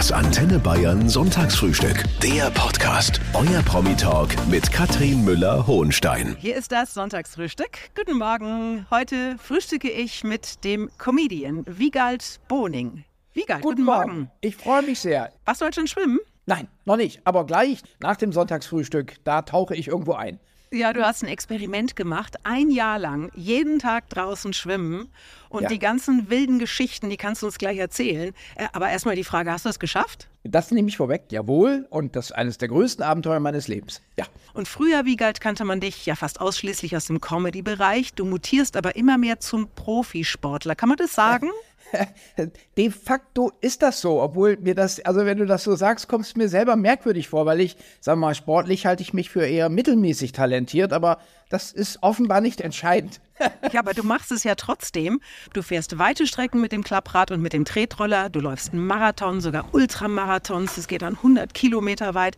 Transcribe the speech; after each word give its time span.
Das 0.00 0.12
Antenne 0.12 0.58
Bayern 0.58 1.10
Sonntagsfrühstück. 1.10 2.04
Der 2.22 2.50
Podcast. 2.52 3.20
Euer 3.34 3.60
Promi-Talk 3.60 4.30
mit 4.48 4.72
Katrin 4.72 5.26
Müller-Hohenstein. 5.26 6.36
Hier 6.38 6.56
ist 6.56 6.72
das 6.72 6.94
Sonntagsfrühstück. 6.94 7.94
Guten 7.94 8.16
Morgen. 8.16 8.86
Heute 8.90 9.36
frühstücke 9.36 9.90
ich 9.90 10.24
mit 10.24 10.64
dem 10.64 10.88
Comedian 10.96 11.66
Wiegald 11.66 12.40
Boning. 12.48 13.04
Wiegald, 13.34 13.60
guten, 13.60 13.74
Guten 13.74 13.84
Morgen. 13.84 14.10
Morgen. 14.12 14.30
Ich 14.40 14.56
freue 14.56 14.80
mich 14.80 15.00
sehr. 15.00 15.34
Warst 15.44 15.60
du 15.60 15.66
heute 15.66 15.80
schon 15.80 15.86
schwimmen? 15.86 16.18
Nein, 16.46 16.68
noch 16.86 16.96
nicht. 16.96 17.20
Aber 17.24 17.44
gleich 17.44 17.82
nach 18.00 18.16
dem 18.16 18.32
Sonntagsfrühstück, 18.32 19.16
da 19.24 19.42
tauche 19.42 19.76
ich 19.76 19.88
irgendwo 19.88 20.14
ein. 20.14 20.40
Ja, 20.72 20.92
du 20.92 21.04
hast 21.04 21.24
ein 21.24 21.28
Experiment 21.28 21.96
gemacht, 21.96 22.36
ein 22.44 22.70
Jahr 22.70 22.96
lang, 23.00 23.32
jeden 23.34 23.80
Tag 23.80 24.08
draußen 24.08 24.52
schwimmen 24.52 25.08
und 25.48 25.62
Ja. 25.64 25.68
die 25.68 25.80
ganzen 25.80 26.30
wilden 26.30 26.60
Geschichten, 26.60 27.10
die 27.10 27.16
kannst 27.16 27.42
du 27.42 27.46
uns 27.46 27.58
gleich 27.58 27.76
erzählen. 27.78 28.32
Äh, 28.54 28.68
Aber 28.72 28.88
erstmal 28.88 29.16
die 29.16 29.24
Frage, 29.24 29.50
hast 29.50 29.64
du 29.64 29.68
es 29.68 29.80
geschafft? 29.80 30.28
Das 30.44 30.70
nehme 30.70 30.88
ich 30.88 30.96
vorweg, 30.96 31.24
jawohl. 31.30 31.88
Und 31.90 32.14
das 32.14 32.26
ist 32.26 32.32
eines 32.32 32.56
der 32.56 32.68
größten 32.68 33.04
Abenteuer 33.04 33.40
meines 33.40 33.66
Lebens. 33.66 34.00
Ja. 34.16 34.26
Und 34.54 34.68
früher, 34.68 35.04
Wiegald, 35.06 35.40
kannte 35.40 35.64
man 35.64 35.80
dich 35.80 36.06
ja 36.06 36.14
fast 36.14 36.40
ausschließlich 36.40 36.96
aus 36.96 37.06
dem 37.06 37.20
Comedy-Bereich. 37.20 38.14
Du 38.14 38.24
mutierst 38.24 38.76
aber 38.76 38.94
immer 38.94 39.18
mehr 39.18 39.40
zum 39.40 39.68
Profisportler. 39.74 40.76
Kann 40.76 40.88
man 40.88 40.98
das 40.98 41.14
sagen? 41.14 41.50
De 42.76 42.90
facto 42.90 43.52
ist 43.60 43.82
das 43.82 44.00
so, 44.00 44.20
obwohl 44.20 44.56
mir 44.58 44.74
das, 44.74 45.00
also 45.00 45.24
wenn 45.24 45.38
du 45.38 45.46
das 45.46 45.64
so 45.64 45.74
sagst, 45.74 46.08
kommt 46.08 46.24
es 46.24 46.36
mir 46.36 46.48
selber 46.48 46.76
merkwürdig 46.76 47.28
vor, 47.28 47.46
weil 47.46 47.60
ich, 47.60 47.76
sag 48.00 48.16
mal, 48.16 48.34
sportlich 48.34 48.86
halte 48.86 49.02
ich 49.02 49.12
mich 49.12 49.30
für 49.30 49.46
eher 49.46 49.68
mittelmäßig 49.68 50.32
talentiert, 50.32 50.92
aber 50.92 51.18
das 51.48 51.72
ist 51.72 52.02
offenbar 52.02 52.40
nicht 52.40 52.60
entscheidend. 52.60 53.20
Ja, 53.72 53.80
aber 53.80 53.94
du 53.94 54.02
machst 54.02 54.32
es 54.32 54.44
ja 54.44 54.54
trotzdem. 54.54 55.18
Du 55.54 55.62
fährst 55.62 55.98
weite 55.98 56.26
Strecken 56.26 56.60
mit 56.60 56.72
dem 56.72 56.84
Klapprad 56.84 57.30
und 57.30 57.40
mit 57.40 57.54
dem 57.54 57.64
Tretroller. 57.64 58.28
Du 58.28 58.38
läufst 58.38 58.74
einen 58.74 58.86
Marathon, 58.86 59.40
sogar 59.40 59.72
Ultramarathons. 59.72 60.74
Das 60.74 60.88
geht 60.88 61.00
dann 61.00 61.14
100 61.14 61.54
Kilometer 61.54 62.12
weit. 62.12 62.36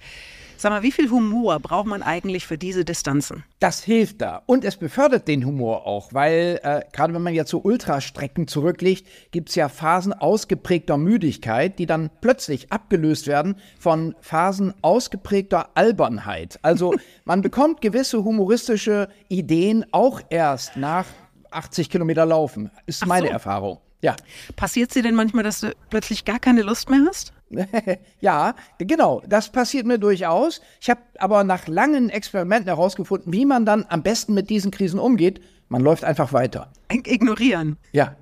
Sag 0.63 0.71
mal, 0.71 0.85
wie 0.85 0.93
viel 0.93 1.11
Humor 1.11 1.59
braucht 1.59 1.89
man 1.89 2.05
eigentlich 2.05 2.47
für 2.47 2.57
diese 2.57 2.85
Distanzen? 2.85 3.43
Das 3.59 3.83
hilft 3.83 4.23
da. 4.23 4.45
Und 4.47 4.65
es 4.65 4.77
befördert 4.77 5.27
den 5.27 5.45
Humor 5.45 5.89
auch, 5.89 6.15
weil 6.15 6.61
äh, 6.63 6.83
gerade 6.93 7.13
wenn 7.13 7.23
man 7.23 7.35
jetzt 7.35 7.51
so 7.51 7.59
Ultrastrecken 7.59 8.47
zurücklegt, 8.47 9.05
gibt 9.33 9.49
es 9.49 9.57
ja 9.57 9.69
Phasen 9.69 10.13
ausgeprägter 10.13 10.99
Müdigkeit, 10.99 11.81
die 11.81 11.87
dann 11.87 12.11
plötzlich 12.21 12.71
abgelöst 12.71 13.27
werden 13.27 13.57
von 13.77 14.15
Phasen 14.21 14.73
ausgeprägter 14.83 15.71
Albernheit. 15.75 16.61
Also 16.63 16.95
man 17.25 17.43
bekommt 17.43 17.81
gewisse 17.81 18.23
humoristische 18.23 19.09
Ideen 19.29 19.85
auch 19.91 20.21
erst 20.31 20.77
nach 20.77 21.07
80 21.51 21.91
Kilometer 21.91 22.25
Laufen. 22.25 22.71
Ist 22.87 23.05
meine 23.05 23.27
so. 23.27 23.33
Erfahrung. 23.33 23.81
Ja. 24.01 24.15
Passiert 24.55 24.91
es 24.91 24.95
dir 24.95 25.03
denn 25.03 25.17
manchmal, 25.17 25.43
dass 25.43 25.59
du 25.59 25.73
plötzlich 25.91 26.25
gar 26.25 26.39
keine 26.39 26.63
Lust 26.63 26.89
mehr 26.89 27.01
hast? 27.09 27.33
ja, 28.21 28.55
genau, 28.79 29.23
das 29.27 29.51
passiert 29.51 29.87
mir 29.87 29.99
durchaus. 29.99 30.61
Ich 30.81 30.91
habe 30.91 31.01
aber 31.19 31.45
nach 31.45 31.67
langen 31.67 32.11
Experimenten 32.11 32.67
herausgefunden, 32.67 33.33
wie 33.33 33.45
man 33.45 33.65
dann 33.65 33.85
am 33.89 34.03
besten 34.03 34.35
mit 34.35 34.51
diesen 34.51 34.71
Krisen 34.71 34.99
umgeht. 34.99 35.41
Man 35.69 35.83
läuft 35.83 36.05
einfach 36.05 36.33
weiter. 36.33 36.71
Ignorieren. 36.91 37.79
Ja. 37.93 38.17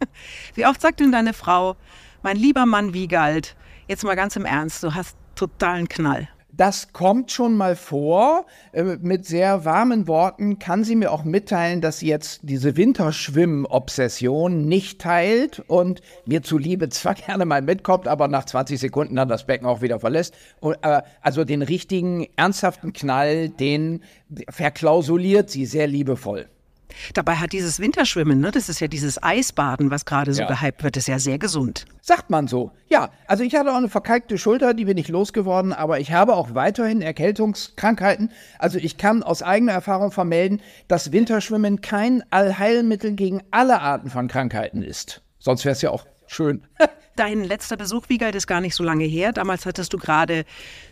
Wie 0.54 0.64
oft 0.64 0.80
sagt 0.80 1.00
denn 1.00 1.12
deine 1.12 1.34
Frau, 1.34 1.76
mein 2.22 2.38
lieber 2.38 2.64
Mann 2.64 2.94
Wiegald, 2.94 3.56
jetzt 3.88 4.04
mal 4.04 4.16
ganz 4.16 4.36
im 4.36 4.46
Ernst, 4.46 4.82
du 4.82 4.94
hast 4.94 5.16
totalen 5.34 5.88
Knall. 5.88 6.28
Das 6.56 6.92
kommt 6.92 7.32
schon 7.32 7.56
mal 7.56 7.74
vor. 7.74 8.46
Äh, 8.72 8.96
Mit 9.00 9.26
sehr 9.26 9.64
warmen 9.64 10.06
Worten 10.06 10.58
kann 10.58 10.84
sie 10.84 10.94
mir 10.94 11.10
auch 11.10 11.24
mitteilen, 11.24 11.80
dass 11.80 11.98
sie 11.98 12.06
jetzt 12.06 12.40
diese 12.42 12.76
Winterschwimmen-Obsession 12.76 14.64
nicht 14.64 15.00
teilt 15.00 15.60
und 15.66 16.00
mir 16.26 16.42
zuliebe 16.42 16.88
zwar 16.90 17.14
gerne 17.26 17.44
mal 17.44 17.62
mitkommt, 17.62 18.06
aber 18.06 18.28
nach 18.28 18.44
20 18.44 18.78
Sekunden 18.78 19.16
dann 19.16 19.28
das 19.28 19.46
Becken 19.46 19.66
auch 19.66 19.82
wieder 19.82 19.98
verlässt. 19.98 20.34
Äh, 20.62 21.02
also 21.20 21.44
den 21.44 21.62
richtigen, 21.62 22.26
ernsthaften 22.36 22.92
Knall, 22.92 23.48
den 23.48 24.02
verklausuliert 24.48 25.50
sie 25.50 25.66
sehr 25.66 25.88
liebevoll. 25.88 26.48
Dabei 27.14 27.36
hat 27.36 27.52
dieses 27.52 27.80
Winterschwimmen, 27.80 28.40
ne, 28.40 28.50
das 28.50 28.68
ist 28.68 28.80
ja 28.80 28.88
dieses 28.88 29.22
Eisbaden, 29.22 29.90
was 29.90 30.04
gerade 30.04 30.32
so 30.34 30.42
Ja. 30.42 30.48
gehypt 30.48 30.82
wird, 30.82 30.96
ist 30.96 31.08
ja 31.08 31.18
sehr 31.18 31.38
gesund. 31.38 31.84
Sagt 32.02 32.30
man 32.30 32.48
so. 32.48 32.70
Ja, 32.88 33.10
also 33.26 33.44
ich 33.44 33.54
hatte 33.54 33.72
auch 33.72 33.76
eine 33.76 33.88
verkalkte 33.88 34.38
Schulter, 34.38 34.74
die 34.74 34.84
bin 34.84 34.98
ich 34.98 35.08
losgeworden, 35.08 35.72
aber 35.72 36.00
ich 36.00 36.12
habe 36.12 36.34
auch 36.34 36.54
weiterhin 36.54 37.00
Erkältungskrankheiten. 37.02 38.30
Also 38.58 38.78
ich 38.78 38.96
kann 38.98 39.22
aus 39.22 39.42
eigener 39.42 39.72
Erfahrung 39.72 40.12
vermelden, 40.12 40.60
dass 40.88 41.12
Winterschwimmen 41.12 41.80
kein 41.80 42.22
Allheilmittel 42.30 43.12
gegen 43.12 43.42
alle 43.50 43.80
Arten 43.80 44.10
von 44.10 44.28
Krankheiten 44.28 44.82
ist. 44.82 45.22
Sonst 45.38 45.64
wäre 45.64 45.72
es 45.72 45.82
ja 45.82 45.90
auch 45.90 46.06
schön. 46.26 46.62
Dein 47.16 47.44
letzter 47.44 47.76
Besuch, 47.76 48.08
Wiegald, 48.08 48.34
ist 48.34 48.46
gar 48.48 48.60
nicht 48.60 48.74
so 48.74 48.82
lange 48.82 49.04
her. 49.04 49.32
Damals 49.32 49.66
hattest 49.66 49.92
du 49.92 49.98
gerade 49.98 50.44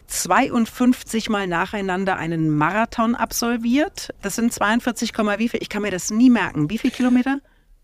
52 0.06 1.28
Mal 1.28 1.46
nacheinander 1.48 2.16
einen 2.16 2.48
Marathon 2.50 3.14
absolviert. 3.14 4.10
Das 4.22 4.36
sind 4.36 4.52
42, 4.52 5.12
Komma 5.12 5.38
wie 5.38 5.48
viel? 5.48 5.60
Ich 5.62 5.68
kann 5.68 5.82
mir 5.82 5.90
das 5.90 6.10
nie 6.10 6.30
merken. 6.30 6.70
Wie 6.70 6.78
viele 6.78 6.92
Kilometer? 6.92 7.38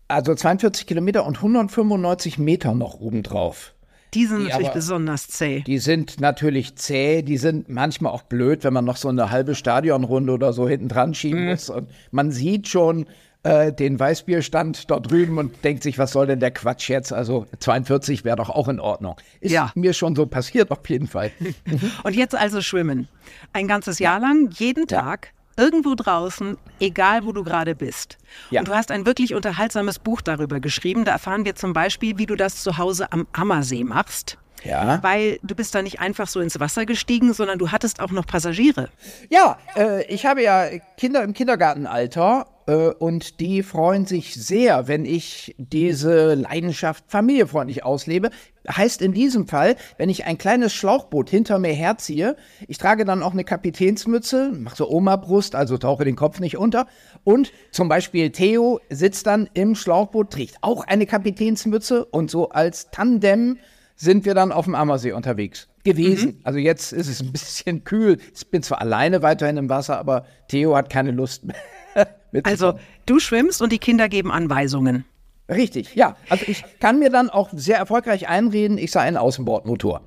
Also 0.07 0.33
42 0.33 0.87
Kilometer 0.87 1.25
und 1.25 1.35
195 1.37 2.37
Meter 2.39 2.73
noch 2.73 2.99
obendrauf. 2.99 3.73
Die 4.15 4.25
sind 4.25 4.39
Die 4.39 4.43
natürlich 4.45 4.67
aber- 4.69 4.73
besonders 4.75 5.27
zäh. 5.27 5.61
Die 5.67 5.77
sind 5.77 6.19
natürlich 6.19 6.75
zäh, 6.77 7.21
die 7.21 7.37
sind 7.37 7.69
manchmal 7.69 8.11
auch 8.11 8.23
blöd, 8.23 8.63
wenn 8.63 8.73
man 8.73 8.85
noch 8.85 8.97
so 8.97 9.09
eine 9.09 9.29
halbe 9.29 9.53
Stadionrunde 9.53 10.33
oder 10.33 10.51
so 10.53 10.67
hinten 10.67 10.87
dran 10.87 11.13
schieben 11.13 11.45
muss. 11.45 11.69
Und 11.69 11.89
man 12.09 12.31
sieht 12.31 12.67
schon 12.67 13.05
äh, 13.43 13.71
den 13.71 13.99
Weißbierstand 13.99 14.89
dort 14.91 15.09
drüben 15.09 15.37
und 15.37 15.63
denkt 15.63 15.83
sich, 15.83 15.97
was 15.97 16.11
soll 16.11 16.27
denn 16.27 16.39
der 16.39 16.51
Quatsch 16.51 16.89
jetzt? 16.89 17.13
Also 17.13 17.45
42 17.59 18.23
wäre 18.25 18.35
doch 18.35 18.49
auch 18.49 18.67
in 18.67 18.79
Ordnung. 18.79 19.15
Ist 19.39 19.51
Ja. 19.51 19.71
mir 19.75 19.93
schon 19.93 20.15
so 20.15 20.25
passiert, 20.25 20.71
auf 20.71 20.87
jeden 20.89 21.07
Fall. 21.07 21.31
Und 22.03 22.15
jetzt 22.15 22.35
also 22.35 22.61
schwimmen. 22.61 23.07
Ein 23.53 23.67
ganzes 23.67 23.99
Jahr 23.99 24.19
lang, 24.19 24.49
jeden 24.51 24.87
Tag, 24.87 25.29
irgendwo 25.55 25.95
draußen, 25.95 26.57
egal 26.81 27.23
wo 27.25 27.31
du 27.31 27.43
gerade 27.43 27.75
bist. 27.75 28.17
Ja. 28.49 28.59
Und 28.61 28.67
du 28.67 28.73
hast 28.75 28.91
ein 28.91 29.05
wirklich 29.05 29.33
unterhaltsames 29.35 29.99
Buch 29.99 30.21
darüber 30.21 30.59
geschrieben. 30.59 31.05
Da 31.05 31.11
erfahren 31.13 31.45
wir 31.45 31.55
zum 31.55 31.71
Beispiel, 31.73 32.17
wie 32.17 32.25
du 32.25 32.35
das 32.35 32.61
zu 32.63 32.77
Hause 32.77 33.11
am 33.13 33.25
Ammersee 33.31 33.83
machst. 33.85 34.37
Ja. 34.65 35.01
Weil 35.03 35.39
du 35.43 35.55
bist 35.55 35.73
da 35.73 35.81
nicht 35.81 36.01
einfach 36.01 36.27
so 36.27 36.41
ins 36.41 36.59
Wasser 36.59 36.85
gestiegen, 36.85 37.31
sondern 37.33 37.57
du 37.59 37.71
hattest 37.71 38.01
auch 38.01 38.11
noch 38.11 38.25
Passagiere. 38.25 38.89
Ja, 39.29 39.57
äh, 39.77 40.03
ich 40.13 40.25
habe 40.25 40.43
ja 40.43 40.67
Kinder 40.97 41.23
im 41.23 41.33
Kindergartenalter 41.33 42.45
und 42.69 43.39
die 43.39 43.63
freuen 43.63 44.05
sich 44.05 44.35
sehr, 44.35 44.87
wenn 44.87 45.05
ich 45.05 45.55
diese 45.57 46.35
Leidenschaft 46.35 47.05
familienfreundlich 47.07 47.83
auslebe. 47.83 48.29
Heißt 48.69 49.01
in 49.01 49.13
diesem 49.13 49.47
Fall, 49.47 49.75
wenn 49.97 50.09
ich 50.09 50.25
ein 50.25 50.37
kleines 50.37 50.73
Schlauchboot 50.73 51.29
hinter 51.29 51.57
mir 51.57 51.73
herziehe, 51.73 52.35
ich 52.67 52.77
trage 52.77 53.05
dann 53.05 53.23
auch 53.23 53.31
eine 53.31 53.43
Kapitänsmütze, 53.43 54.51
mache 54.51 54.75
so 54.75 54.89
Oma-Brust, 54.89 55.55
also 55.55 55.77
tauche 55.77 56.05
den 56.05 56.15
Kopf 56.15 56.39
nicht 56.39 56.57
unter. 56.57 56.85
Und 57.23 57.51
zum 57.71 57.89
Beispiel 57.89 58.29
Theo 58.29 58.79
sitzt 58.89 59.25
dann 59.25 59.49
im 59.53 59.73
Schlauchboot, 59.73 60.31
trägt 60.31 60.57
auch 60.61 60.85
eine 60.85 61.07
Kapitänsmütze 61.07 62.05
und 62.05 62.29
so 62.29 62.49
als 62.49 62.91
Tandem 62.91 63.57
sind 63.95 64.25
wir 64.25 64.35
dann 64.35 64.51
auf 64.51 64.65
dem 64.65 64.75
Ammersee 64.75 65.11
unterwegs 65.11 65.67
gewesen. 65.83 66.39
Also 66.43 66.59
jetzt 66.59 66.93
ist 66.93 67.07
es 67.07 67.21
ein 67.21 67.31
bisschen 67.31 67.83
kühl. 67.83 68.17
Ich 68.35 68.49
bin 68.49 68.61
zwar 68.61 68.79
alleine 68.79 69.21
weiterhin 69.23 69.57
im 69.57 69.69
Wasser, 69.69 69.97
aber 69.97 70.25
Theo 70.47 70.75
hat 70.75 70.89
keine 70.89 71.11
Lust 71.11 71.45
mehr. 71.45 71.57
Also 72.43 72.77
du 73.07 73.19
schwimmst 73.19 73.59
und 73.61 73.71
die 73.71 73.79
Kinder 73.79 74.07
geben 74.07 74.31
Anweisungen. 74.31 75.05
richtig, 75.49 75.95
ja. 75.95 76.15
Also 76.29 76.45
ich 76.47 76.63
kann 76.79 76.99
mir 76.99 77.09
dann 77.09 77.31
auch 77.31 77.49
sehr 77.51 77.77
erfolgreich 77.77 78.27
einreden, 78.27 78.77
ich 78.77 78.91
sei 78.91 79.01
ein 79.01 79.17
Außenbordmotor. 79.17 80.01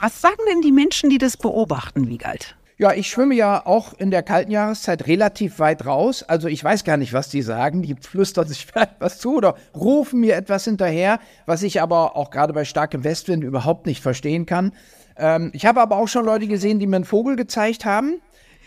Was 0.00 0.20
sagen 0.20 0.42
denn 0.50 0.60
die 0.60 0.72
Menschen, 0.72 1.10
die 1.10 1.18
das 1.18 1.36
beobachten, 1.36 2.08
Wiegald? 2.08 2.56
Ja, 2.78 2.92
ich 2.92 3.08
schwimme 3.08 3.34
ja 3.34 3.64
auch 3.64 3.92
in 3.94 4.10
der 4.10 4.22
kalten 4.22 4.50
Jahreszeit 4.50 5.06
relativ 5.06 5.58
weit 5.58 5.86
raus. 5.86 6.22
Also 6.24 6.48
ich 6.48 6.64
weiß 6.64 6.84
gar 6.84 6.96
nicht, 6.96 7.12
was 7.12 7.28
die 7.28 7.42
sagen. 7.42 7.82
Die 7.82 7.94
flüstern 7.94 8.48
sich 8.48 8.66
vielleicht 8.72 8.96
was 8.98 9.18
zu 9.18 9.36
oder 9.36 9.54
rufen 9.74 10.20
mir 10.20 10.34
etwas 10.34 10.64
hinterher, 10.64 11.20
was 11.46 11.62
ich 11.62 11.80
aber 11.80 12.16
auch 12.16 12.30
gerade 12.30 12.52
bei 12.52 12.64
starkem 12.64 13.04
Westwind 13.04 13.44
überhaupt 13.44 13.86
nicht 13.86 14.02
verstehen 14.02 14.46
kann. 14.46 14.72
Ähm, 15.16 15.50
ich 15.54 15.64
habe 15.64 15.80
aber 15.80 15.96
auch 15.96 16.08
schon 16.08 16.24
Leute 16.24 16.46
gesehen, 16.48 16.78
die 16.78 16.86
mir 16.86 16.96
einen 16.96 17.04
Vogel 17.04 17.36
gezeigt 17.36 17.84
haben. 17.84 18.20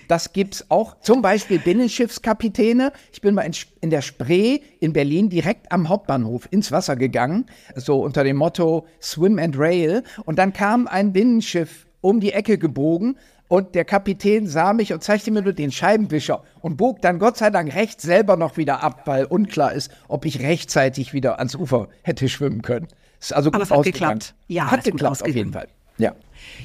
Das 0.08 0.34
gibt's 0.34 0.66
auch. 0.70 1.00
Zum 1.00 1.22
Beispiel 1.22 1.60
Binnenschiffskapitäne. 1.60 2.92
Ich 3.12 3.22
bin 3.22 3.36
mal 3.36 3.44
in, 3.44 3.54
in 3.82 3.90
der 3.90 4.02
Spree 4.02 4.60
in 4.80 4.94
Berlin 4.94 5.30
direkt 5.30 5.72
am 5.72 5.90
Hauptbahnhof 5.90 6.48
ins 6.52 6.72
Wasser 6.72 6.96
gegangen. 6.96 7.46
So 7.76 8.02
unter 8.02 8.24
dem 8.24 8.38
Motto 8.38 8.88
Swim 9.02 9.40
and 9.40 9.58
Rail. 9.58 10.04
Und 10.26 10.38
dann 10.40 10.54
kam 10.54 10.88
ein 10.88 11.14
Binnenschiff 11.14 11.88
um 12.02 12.20
die 12.20 12.34
Ecke 12.34 12.58
gebogen. 12.58 13.18
Und 13.48 13.76
der 13.76 13.86
Kapitän 13.86 14.48
sah 14.48 14.74
mich 14.74 14.92
und 14.92 15.04
zeigte 15.04 15.30
mir 15.30 15.44
nur 15.44 15.54
den 15.54 15.72
Scheibenwischer 15.72 16.44
und 16.62 16.78
bog 16.78 17.02
dann 17.02 17.20
Gott 17.20 17.38
sei 17.38 17.52
Dank 17.52 17.76
rechts 17.76 18.04
selber 18.04 18.38
noch 18.38 18.58
wieder 18.58 18.82
ab, 18.82 19.04
weil 19.06 19.26
unklar 19.26 19.72
ist, 19.74 19.92
ob 20.08 20.26
ich 20.26 20.40
rechtzeitig 20.40 21.14
wieder 21.14 21.38
ans 21.38 21.56
Ufer 21.56 21.88
hätte 22.02 22.28
schwimmen 22.28 22.64
können. 22.64 22.88
Ist 23.20 23.34
also 23.34 23.52
gut 23.52 23.56
Aber 23.56 23.64
es 23.64 23.72
hat 23.72 23.84
geklappt. 23.84 24.34
Ja, 24.48 24.72
hat 24.72 24.84
geklappt 24.84 25.22
auf 25.22 25.28
jeden 25.28 25.54
Fall. 25.54 25.68
Ja. 25.98 26.14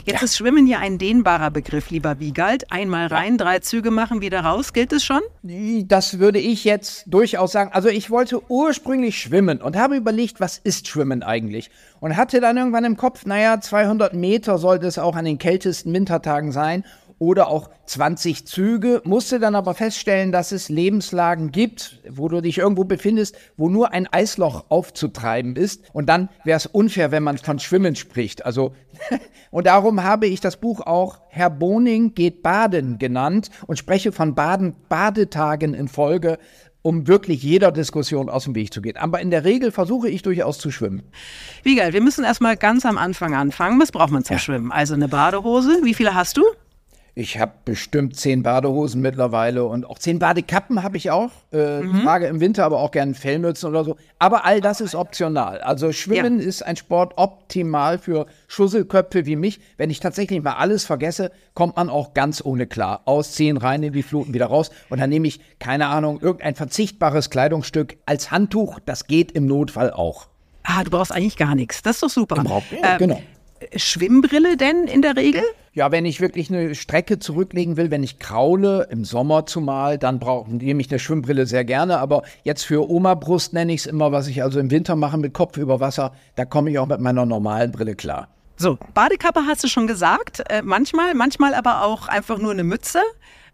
Jetzt 0.05 0.23
ist 0.23 0.37
Schwimmen 0.37 0.67
ja 0.67 0.79
ein 0.79 0.99
dehnbarer 0.99 1.51
Begriff, 1.51 1.91
lieber 1.91 2.19
Wiegald. 2.21 2.73
Einmal 2.73 3.07
rein, 3.07 3.39
drei 3.39 3.59
Züge 3.59 3.91
machen, 3.91 4.21
wieder 4.21 4.41
raus. 4.41 4.73
Gilt 4.73 4.93
es 4.93 5.05
schon? 5.05 5.21
Das 5.43 6.19
würde 6.19 6.39
ich 6.39 6.65
jetzt 6.65 7.05
durchaus 7.07 7.53
sagen. 7.53 7.71
Also 7.73 7.89
ich 7.89 8.11
wollte 8.11 8.41
ursprünglich 8.51 9.19
schwimmen 9.19 9.61
und 9.61 9.77
habe 9.77 9.97
überlegt, 9.97 10.41
was 10.41 10.59
ist 10.59 10.89
Schwimmen 10.89 11.23
eigentlich? 11.23 11.71
Und 12.01 12.17
hatte 12.17 12.41
dann 12.41 12.57
irgendwann 12.57 12.85
im 12.85 12.97
Kopf, 12.97 13.27
naja, 13.27 13.61
200 13.61 14.15
Meter 14.15 14.59
sollte 14.59 14.87
es 14.87 14.99
auch 14.99 15.17
an 15.17 15.25
den 15.25 15.39
kältesten 15.39 15.93
Wintertagen 15.93 16.53
sein 16.53 16.85
oder 17.21 17.49
auch 17.49 17.69
20 17.85 18.47
Züge, 18.47 19.03
musste 19.05 19.39
dann 19.39 19.55
aber 19.55 19.75
feststellen, 19.75 20.33
dass 20.33 20.53
es 20.53 20.71
Lebenslagen 20.71 21.53
gibt, 21.53 22.01
wo 22.09 22.29
du 22.29 22.41
dich 22.41 22.59
irgendwo 22.59 22.85
befindest, 22.85 23.37
wo 23.59 23.69
nur 23.69 23.93
ein 23.93 24.09
Eisloch 24.11 24.65
aufzutreiben 24.71 25.55
ist. 25.55 25.83
Und 25.93 26.09
dann 26.09 26.31
wäre 26.45 26.57
es 26.57 26.65
unfair, 26.65 27.13
wenn 27.13 27.23
man 27.23 27.37
von 27.37 27.59
Schwimmen 27.59 27.95
spricht. 27.95 28.47
Also, 28.47 28.75
und 29.51 29.67
darum 29.67 30.03
habe 30.03 30.27
ich 30.27 30.41
das 30.41 30.57
Buch 30.57 30.81
auch 30.81 31.21
Herr 31.29 31.51
Boning 31.51 32.15
geht 32.15 32.43
baden 32.43 32.99
genannt 32.99 33.51
und 33.67 33.79
spreche 33.79 34.13
von 34.13 34.35
Baden, 34.35 34.75
Badetagen 34.89 35.75
in 35.75 35.89
Folge, 35.89 36.39
um 36.81 37.07
wirklich 37.07 37.43
jeder 37.43 37.71
Diskussion 37.71 38.31
aus 38.31 38.45
dem 38.45 38.55
Weg 38.55 38.73
zu 38.73 38.81
gehen. 38.81 38.97
Aber 38.97 39.21
in 39.21 39.31
der 39.31 39.45
Regel 39.45 39.73
versuche 39.73 40.09
ich 40.09 40.23
durchaus 40.23 40.59
zu 40.59 40.71
schwimmen. 40.71 41.03
Wie 41.63 41.77
geil, 41.77 41.93
wir 41.93 42.01
müssen 42.01 42.25
erstmal 42.25 42.57
ganz 42.57 42.87
am 42.87 42.97
Anfang 42.97 43.35
anfangen. 43.35 43.79
Was 43.79 43.93
braucht 43.93 44.11
man 44.11 44.25
zum 44.25 44.37
ja. 44.37 44.41
Schwimmen? 44.41 44.73
Also 44.73 44.95
eine 44.95 45.09
Badehose. 45.09 45.81
Wie 45.83 45.93
viele 45.93 46.15
hast 46.15 46.39
du? 46.39 46.45
Ich 47.15 47.39
habe 47.39 47.53
bestimmt 47.65 48.17
zehn 48.17 48.43
Badehosen 48.43 49.01
mittlerweile 49.01 49.65
und 49.65 49.85
auch 49.85 49.99
zehn 49.99 50.19
Badekappen 50.19 50.83
habe 50.83 50.97
ich 50.97 51.11
auch. 51.11 51.31
Äh, 51.53 51.81
mhm. 51.81 52.03
Trage 52.03 52.27
im 52.27 52.41
Winter 52.41 52.65
aber 52.65 52.79
auch 52.79 52.91
gerne 52.91 53.15
Fellmützen 53.15 53.69
oder 53.69 53.85
so. 53.85 53.97
Aber 54.19 54.45
all 54.45 54.61
das 54.61 54.81
ist 54.81 54.95
optional. 54.95 55.61
Also 55.61 55.93
Schwimmen 55.93 56.41
ja. 56.41 56.47
ist 56.47 56.63
ein 56.63 56.77
Sport 56.77 57.15
optimal 57.17 57.99
für 57.99 58.27
Schusselköpfe 58.49 59.27
wie 59.27 59.37
mich. 59.37 59.61
Wenn 59.77 59.91
ich 59.91 60.01
tatsächlich 60.01 60.43
mal 60.43 60.55
alles 60.55 60.85
vergesse, 60.85 61.33
kommt 61.55 61.77
man 61.77 61.91
auch 61.91 62.15
ganz 62.15 62.45
ohne 62.45 62.67
klar. 62.67 63.03
Ausziehen, 63.05 63.57
rein 63.57 63.83
in 63.83 63.93
die 63.93 64.03
Fluten, 64.03 64.33
wieder 64.35 64.47
raus. 64.47 64.71
Und 64.89 65.01
dann 65.01 65.11
nehme 65.11 65.27
ich, 65.27 65.41
keine 65.59 65.89
Ahnung, 65.89 66.21
irgendein 66.21 66.55
verzichtbares 66.55 67.31
Kleidungsstück 67.31 67.97
als 68.07 68.31
Handtuch. 68.31 68.79
Das 68.87 69.07
geht 69.07 69.33
im 69.33 69.47
Notfall 69.47 69.91
auch. 69.91 70.29
Ah, 70.63 70.85
du 70.85 70.91
brauchst 70.91 71.13
eigentlich 71.13 71.37
gar 71.37 71.55
nichts. 71.55 71.83
Das 71.83 71.97
ist 71.97 72.03
doch 72.03 72.11
super. 72.11 72.41
Überhaupt, 72.41 72.71
ja, 72.71 72.93
ähm, 72.93 72.99
genau. 72.99 73.23
Schwimmbrille 73.77 74.57
denn 74.57 74.85
in 74.85 75.03
der 75.03 75.17
Regel? 75.17 75.43
Ja, 75.73 75.93
wenn 75.93 76.05
ich 76.05 76.21
wirklich 76.21 76.51
eine 76.51 76.75
Strecke 76.75 77.19
zurücklegen 77.19 77.77
will, 77.77 77.91
wenn 77.91 78.03
ich 78.03 78.19
kraule, 78.19 78.89
im 78.91 79.05
Sommer 79.05 79.47
zumal, 79.47 79.99
dann 79.99 80.19
brauche 80.19 80.51
nehme 80.51 80.81
ich 80.81 80.91
eine 80.91 80.99
Schwimmbrille 80.99 81.47
sehr 81.47 81.65
gerne. 81.65 81.99
Aber 81.99 82.23
jetzt 82.43 82.65
für 82.65 82.91
Oma-Brust 82.91 83.53
nenne 83.53 83.73
ich 83.73 83.81
es 83.81 83.87
immer, 83.87 84.11
was 84.11 84.27
ich 84.27 84.43
also 84.43 84.59
im 84.59 84.71
Winter 84.71 84.97
mache 84.97 85.17
mit 85.17 85.33
Kopf 85.33 85.57
über 85.59 85.79
Wasser, 85.79 86.13
da 86.35 86.45
komme 86.45 86.71
ich 86.71 86.79
auch 86.79 86.87
mit 86.87 87.01
meiner 87.01 87.25
normalen 87.25 87.71
Brille 87.71 87.95
klar. 87.95 88.29
So, 88.57 88.79
Badekappe 88.93 89.43
hast 89.47 89.65
du 89.65 89.69
schon 89.69 89.87
gesagt, 89.87 90.43
äh, 90.51 90.61
manchmal, 90.63 91.15
manchmal 91.15 91.55
aber 91.55 91.85
auch 91.85 92.09
einfach 92.09 92.39
nur 92.39 92.51
eine 92.51 92.65
Mütze. 92.65 93.01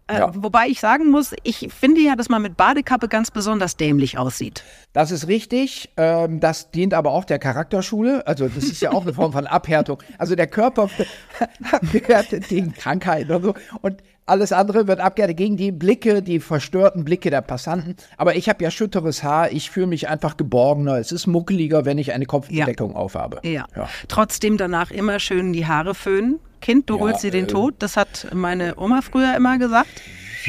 Äh, 0.07 0.19
ja. 0.19 0.31
Wobei 0.35 0.67
ich 0.67 0.79
sagen 0.79 1.11
muss, 1.11 1.33
ich 1.43 1.69
finde 1.73 2.01
ja, 2.01 2.15
dass 2.15 2.29
man 2.29 2.41
mit 2.41 2.55
Badekappe 2.55 3.07
ganz 3.09 3.29
besonders 3.29 3.75
dämlich 3.75 4.17
aussieht. 4.17 4.63
Das 4.93 5.11
ist 5.11 5.27
richtig. 5.27 5.89
Ähm, 5.97 6.39
das 6.39 6.71
dient 6.71 6.93
aber 6.93 7.11
auch 7.11 7.25
der 7.25 7.39
Charakterschule. 7.39 8.25
Also 8.25 8.47
das 8.47 8.63
ist 8.63 8.81
ja 8.81 8.91
auch 8.91 9.01
eine 9.01 9.13
Form 9.13 9.33
von 9.33 9.47
Abhärtung. 9.47 10.01
Also 10.17 10.35
der 10.35 10.47
Körper 10.47 10.89
abgehärtet 11.71 12.47
gegen 12.49 12.73
Krankheiten 12.73 13.31
und 13.33 13.43
so. 13.43 13.53
Und 13.81 14.01
alles 14.25 14.51
andere 14.51 14.87
wird 14.87 14.99
abgehärtet 14.99 15.37
gegen 15.37 15.57
die 15.57 15.71
Blicke, 15.71 16.21
die 16.21 16.39
verstörten 16.39 17.05
Blicke 17.05 17.29
der 17.29 17.41
Passanten. 17.41 17.95
Aber 18.17 18.35
ich 18.35 18.49
habe 18.49 18.63
ja 18.63 18.71
schütteres 18.71 19.23
Haar. 19.23 19.51
Ich 19.51 19.71
fühle 19.71 19.87
mich 19.87 20.09
einfach 20.09 20.37
geborgener. 20.37 20.97
Es 20.97 21.11
ist 21.11 21.27
muckeliger, 21.27 21.85
wenn 21.85 21.97
ich 21.97 22.13
eine 22.13 22.25
Kopfbedeckung 22.25 22.91
ja. 22.91 22.97
aufhabe. 22.97 23.39
Ja. 23.43 23.65
ja. 23.75 23.89
Trotzdem 24.07 24.57
danach 24.57 24.91
immer 24.91 25.19
schön 25.19 25.53
die 25.53 25.65
Haare 25.65 25.95
föhnen. 25.95 26.39
Kind, 26.67 26.89
du 26.89 26.95
ja, 26.95 26.99
holst 26.99 27.21
sie 27.21 27.31
den 27.31 27.45
äh, 27.45 27.47
Tod. 27.47 27.75
Das 27.79 27.95
hat 27.95 28.27
meine 28.33 28.77
Oma 28.77 28.99
früher 29.01 29.37
immer 29.37 29.57
gesagt. 29.57 29.87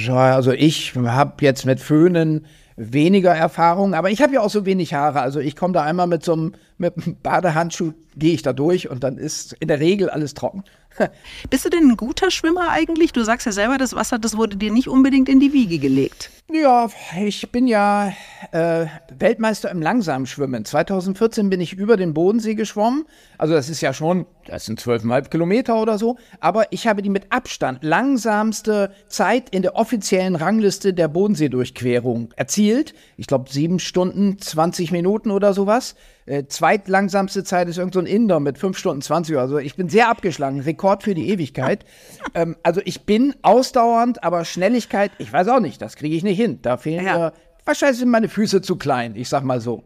Also 0.09 0.51
ich 0.51 0.97
habe 0.97 1.45
jetzt 1.45 1.65
mit 1.65 1.79
Föhnen 1.79 2.45
weniger 2.75 3.33
Erfahrung, 3.33 3.95
aber 3.95 4.11
ich 4.11 4.21
habe 4.21 4.35
ja 4.35 4.41
auch 4.41 4.51
so 4.51 4.67
wenig 4.67 4.95
Haare. 4.95 5.21
Also 5.21 5.39
ich 5.39 5.55
komme 5.55 5.75
da 5.75 5.85
einmal 5.85 6.09
mit 6.09 6.25
so 6.25 6.33
einem, 6.33 6.55
mit 6.77 6.95
einem 6.97 7.19
Badehandschuh, 7.23 7.93
gehe 8.17 8.35
ich 8.35 8.43
da 8.43 8.53
durch 8.53 8.91
und 8.91 9.05
dann 9.05 9.17
ist 9.17 9.53
in 9.61 9.69
der 9.69 9.79
Regel 9.79 10.11
alles 10.11 10.35
trocken. 10.35 10.65
Bist 11.51 11.65
du 11.65 11.71
denn 11.71 11.91
ein 11.91 11.97
guter 11.97 12.31
Schwimmer 12.31 12.71
eigentlich? 12.71 13.13
Du 13.13 13.23
sagst 13.25 13.47
ja 13.47 13.53
selber, 13.53 13.79
das 13.79 13.95
Wasser, 13.95 14.19
das 14.19 14.37
wurde 14.37 14.57
dir 14.57 14.73
nicht 14.73 14.89
unbedingt 14.89 15.29
in 15.29 15.41
die 15.41 15.53
Wiege 15.53 15.79
gelegt. 15.79 16.31
Ja, 16.51 16.89
ich 17.21 17.53
bin 17.53 17.67
ja 17.67 18.15
äh, 18.53 18.87
Weltmeister 19.19 19.71
im 19.71 19.83
Langsamschwimmen. 19.83 20.65
2014 20.65 21.51
bin 21.51 21.61
ich 21.61 21.75
über 21.75 21.99
den 21.99 22.15
Bodensee 22.15 22.55
geschwommen. 22.55 23.05
Also 23.37 23.53
das 23.53 23.69
ist 23.69 23.83
ja 23.83 23.93
schon, 23.93 24.25
das 24.47 24.65
sind 24.65 24.81
zwölfeinhalb 24.81 25.31
Kilometer 25.31 25.77
oder 25.77 25.99
so. 25.99 26.17
Aber 26.41 26.73
ich 26.73 26.87
habe 26.87 27.03
die 27.03 27.11
mit 27.11 27.31
Abstand 27.31 27.85
langsamste 27.85 28.93
Zeit 29.09 29.51
in 29.51 29.61
der 29.61 29.77
offiziellen 29.77 30.37
Rangliste 30.37 30.95
der 30.95 31.09
Bodenseedurchquerung 31.09 32.33
erzielt. 32.35 32.95
Ich 33.19 33.27
glaube 33.27 33.51
sieben 33.51 33.79
Stunden, 33.79 34.39
20 34.39 34.91
Minuten 34.91 35.31
oder 35.31 35.53
sowas. 35.53 35.97
Äh, 36.25 36.47
zweitlangsamste 36.47 37.45
Zeit 37.45 37.69
ist 37.69 37.77
irgend 37.77 37.93
so 37.93 38.01
ein 38.01 38.07
Inder 38.07 38.41
mit 38.41 38.57
fünf 38.57 38.79
Stunden 38.79 39.03
20. 39.03 39.37
Also 39.37 39.59
ich 39.59 39.77
bin 39.77 39.91
sehr 39.91 40.09
abgeschlagen. 40.09 40.65
Rekord 40.79 41.03
für 41.03 41.15
die 41.15 41.29
Ewigkeit. 41.29 41.85
ähm, 42.35 42.57
also 42.63 42.81
ich 42.85 43.05
bin 43.05 43.35
ausdauernd, 43.43 44.23
aber 44.23 44.45
Schnelligkeit, 44.45 45.11
ich 45.19 45.33
weiß 45.33 45.49
auch 45.49 45.61
nicht, 45.61 45.83
das 45.83 45.97
kriege 45.97 46.15
ich 46.15 46.23
nicht 46.23 46.39
hin. 46.39 46.61
Da 46.63 46.77
fehlen 46.77 47.05
ja. 47.05 47.19
mir, 47.19 47.33
wahrscheinlich 47.65 47.99
sind 47.99 48.11
meine 48.11 48.29
Füße 48.29 48.63
zu 48.63 48.77
klein, 48.77 49.17
ich 49.17 49.29
sag 49.29 49.43
mal 49.43 49.61
so. 49.61 49.83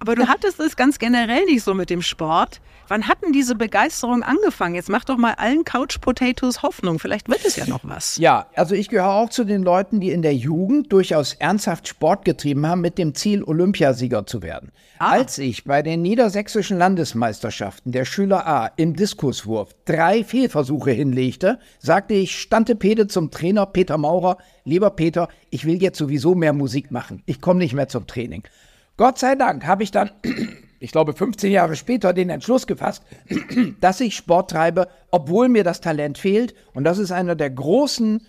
Aber 0.00 0.14
du 0.14 0.28
hattest 0.28 0.60
es 0.60 0.76
ganz 0.76 0.98
generell 0.98 1.44
nicht 1.44 1.62
so 1.62 1.74
mit 1.74 1.90
dem 1.90 2.02
Sport. 2.02 2.60
Wann 2.88 3.08
hat 3.08 3.22
denn 3.22 3.32
diese 3.32 3.54
Begeisterung 3.54 4.22
angefangen? 4.22 4.74
Jetzt 4.74 4.88
mach 4.88 5.04
doch 5.04 5.16
mal 5.16 5.34
allen 5.34 5.64
Couch 5.64 6.00
Potatoes 6.00 6.62
Hoffnung. 6.62 6.98
Vielleicht 6.98 7.28
wird 7.28 7.44
es 7.44 7.56
ja 7.56 7.66
noch 7.66 7.80
was. 7.84 8.16
Ja, 8.18 8.46
also 8.54 8.74
ich 8.74 8.88
gehöre 8.88 9.14
auch 9.14 9.30
zu 9.30 9.44
den 9.44 9.62
Leuten, 9.62 10.00
die 10.00 10.10
in 10.10 10.22
der 10.22 10.34
Jugend 10.34 10.92
durchaus 10.92 11.34
ernsthaft 11.34 11.88
Sport 11.88 12.24
getrieben 12.24 12.66
haben, 12.66 12.80
mit 12.80 12.98
dem 12.98 13.14
Ziel, 13.14 13.42
Olympiasieger 13.44 14.26
zu 14.26 14.42
werden. 14.42 14.72
Ah. 14.98 15.12
Als 15.12 15.38
ich 15.38 15.64
bei 15.64 15.82
den 15.82 16.02
niedersächsischen 16.02 16.78
Landesmeisterschaften 16.78 17.92
der 17.92 18.04
Schüler 18.04 18.46
A 18.46 18.70
im 18.76 18.94
Diskuswurf 18.94 19.70
drei 19.84 20.24
Fehlversuche 20.24 20.90
hinlegte, 20.90 21.58
sagte 21.78 22.14
ich 22.14 22.38
Stantepede 22.38 23.06
zum 23.06 23.30
Trainer 23.30 23.66
Peter 23.66 23.96
Maurer, 23.96 24.38
lieber 24.64 24.90
Peter, 24.90 25.28
ich 25.50 25.64
will 25.64 25.82
jetzt 25.82 25.98
sowieso 25.98 26.34
mehr 26.34 26.52
Musik 26.52 26.90
machen. 26.90 27.22
Ich 27.26 27.40
komme 27.40 27.58
nicht 27.58 27.74
mehr 27.74 27.88
zum 27.88 28.06
Training. 28.06 28.42
Gott 28.96 29.18
sei 29.18 29.34
Dank 29.34 29.66
habe 29.66 29.82
ich 29.82 29.90
dann, 29.90 30.10
ich 30.80 30.92
glaube 30.92 31.12
15 31.12 31.50
Jahre 31.50 31.76
später, 31.76 32.12
den 32.12 32.30
Entschluss 32.30 32.66
gefasst, 32.66 33.02
dass 33.80 34.00
ich 34.00 34.16
Sport 34.16 34.50
treibe, 34.50 34.88
obwohl 35.10 35.48
mir 35.48 35.64
das 35.64 35.80
Talent 35.80 36.18
fehlt. 36.18 36.54
Und 36.74 36.84
das 36.84 36.98
ist 36.98 37.12
einer 37.12 37.34
der 37.34 37.50
großen, 37.50 38.26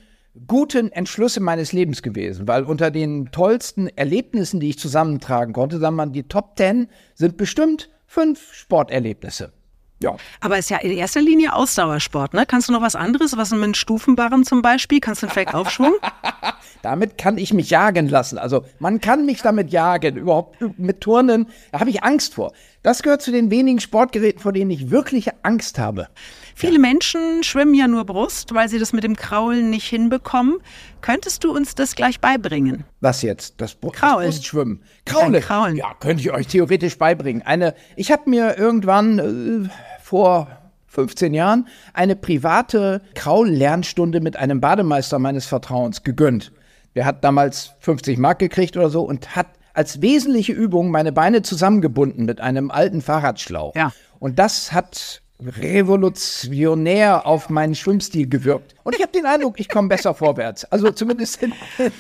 guten 0.48 0.92
Entschlüsse 0.92 1.40
meines 1.40 1.74
Lebens 1.74 2.02
gewesen, 2.02 2.48
weil 2.48 2.64
unter 2.64 2.92
den 2.92 3.32
tollsten 3.32 3.88
Erlebnissen, 3.90 4.60
die 4.60 4.70
ich 4.70 4.80
zusammentragen 4.80 5.54
konnte, 5.54 5.80
sagen 5.80 5.96
wir 5.96 6.06
mal, 6.06 6.12
die 6.12 6.24
Top 6.24 6.58
10 6.58 6.88
sind 7.14 7.38
bestimmt 7.38 7.90
fünf 8.08 8.54
Sporterlebnisse. 8.54 9.54
Ja. 10.02 10.18
Aber 10.42 10.58
es 10.58 10.66
ist 10.66 10.70
ja 10.70 10.78
in 10.78 10.92
erster 10.92 11.22
Linie 11.22 11.54
Ausdauersport, 11.54 12.34
ne? 12.34 12.46
Kannst 12.46 12.68
du 12.68 12.74
noch 12.74 12.82
was 12.82 12.96
anderes, 12.96 13.38
was 13.38 13.52
mit 13.52 13.78
Stufenbarren 13.78 14.44
zum 14.44 14.62
Beispiel? 14.62 15.00
Kannst 15.00 15.22
du 15.22 15.28
einen 15.28 15.34
Fleckaufschwung? 15.34 15.94
damit 16.84 17.18
kann 17.18 17.38
ich 17.38 17.54
mich 17.54 17.70
jagen 17.70 18.10
lassen. 18.10 18.38
Also 18.38 18.66
man 18.78 19.00
kann 19.00 19.26
mich 19.26 19.42
damit 19.42 19.72
jagen. 19.72 20.18
Überhaupt 20.18 20.58
mit 20.78 21.00
Turnen, 21.02 21.48
da 21.72 21.80
habe 21.80 21.90
ich 21.90 22.04
Angst 22.04 22.36
vor. 22.36 22.52
Das 22.84 23.02
gehört 23.02 23.22
zu 23.22 23.32
den 23.32 23.50
wenigen 23.50 23.80
Sportgeräten, 23.80 24.42
vor 24.42 24.52
denen 24.52 24.70
ich 24.70 24.92
wirkliche 24.92 25.32
Angst 25.44 25.80
habe. 25.80 26.10
Viele 26.54 26.74
ja. 26.74 26.80
Menschen 26.80 27.42
schwimmen 27.44 27.74
ja 27.74 27.88
nur 27.88 28.06
Brust, 28.06 28.54
weil 28.54 28.68
sie 28.68 28.80
das 28.80 28.92
mit 28.92 29.06
dem 29.06 29.16
Kraulen 29.16 29.70
nicht 29.70 29.88
hinbekommen. 29.88 30.58
Könntest 31.00 31.46
du 31.46 31.56
uns 31.56 31.74
das 31.74 31.96
gleich 31.96 32.20
beibringen? 32.20 32.84
Was 33.00 33.22
jetzt? 33.22 33.62
Das, 33.62 33.76
Br 33.76 33.94
Kraulen. 33.94 34.28
das 34.28 34.36
Brustschwimmen. 34.36 34.84
Kraulen. 35.06 35.42
Kraulen. 35.42 35.78
Ja, 35.78 35.94
könnte 35.98 36.22
ich 36.22 36.32
euch 36.32 36.48
theoretisch 36.48 36.98
beibringen. 36.98 37.42
Eine, 37.44 37.76
ich 37.96 38.12
habe 38.12 38.30
mir 38.30 38.58
irgendwann 38.58 39.68
äh, 39.68 39.70
vor 40.02 40.50
15 40.88 41.34
Jahren 41.34 41.70
eine 41.94 42.18
private 42.18 43.02
Kraul-Lernstunde 43.16 44.20
mit 44.20 44.36
einem 44.36 44.60
Bademeister 44.60 45.18
meines 45.18 45.46
Vertrauens 45.46 46.04
gegönnt. 46.04 46.52
Der 46.96 47.06
hat 47.06 47.24
damals 47.24 47.72
50 47.80 48.18
Mark 48.18 48.40
gekriegt 48.40 48.78
oder 48.78 48.90
so 48.90 49.04
und 49.04 49.36
hat 49.36 49.48
als 49.74 50.02
wesentliche 50.02 50.54
Übung 50.54 50.92
meine 50.92 51.12
Beine 51.12 51.42
zusammengebunden 51.42 52.26
mit 52.26 52.40
einem 52.40 52.70
alten 52.72 53.02
Fahrradschlauch. 53.02 53.76
Ja. 53.76 53.92
Und 54.20 54.40
das 54.40 54.72
hat 54.72 55.22
revolutionär 55.42 57.26
auf 57.26 57.50
meinen 57.50 57.76
Schwimmstil 57.76 58.30
gewirkt. 58.30 58.76
Und 58.84 58.96
ich 58.96 59.02
habe 59.02 59.12
den 59.12 59.26
Eindruck, 59.26 59.60
ich 59.60 59.68
komme 59.68 59.90
besser 59.90 60.14
vorwärts. 60.14 60.66
Also 60.66 60.92
zumindest 60.92 61.40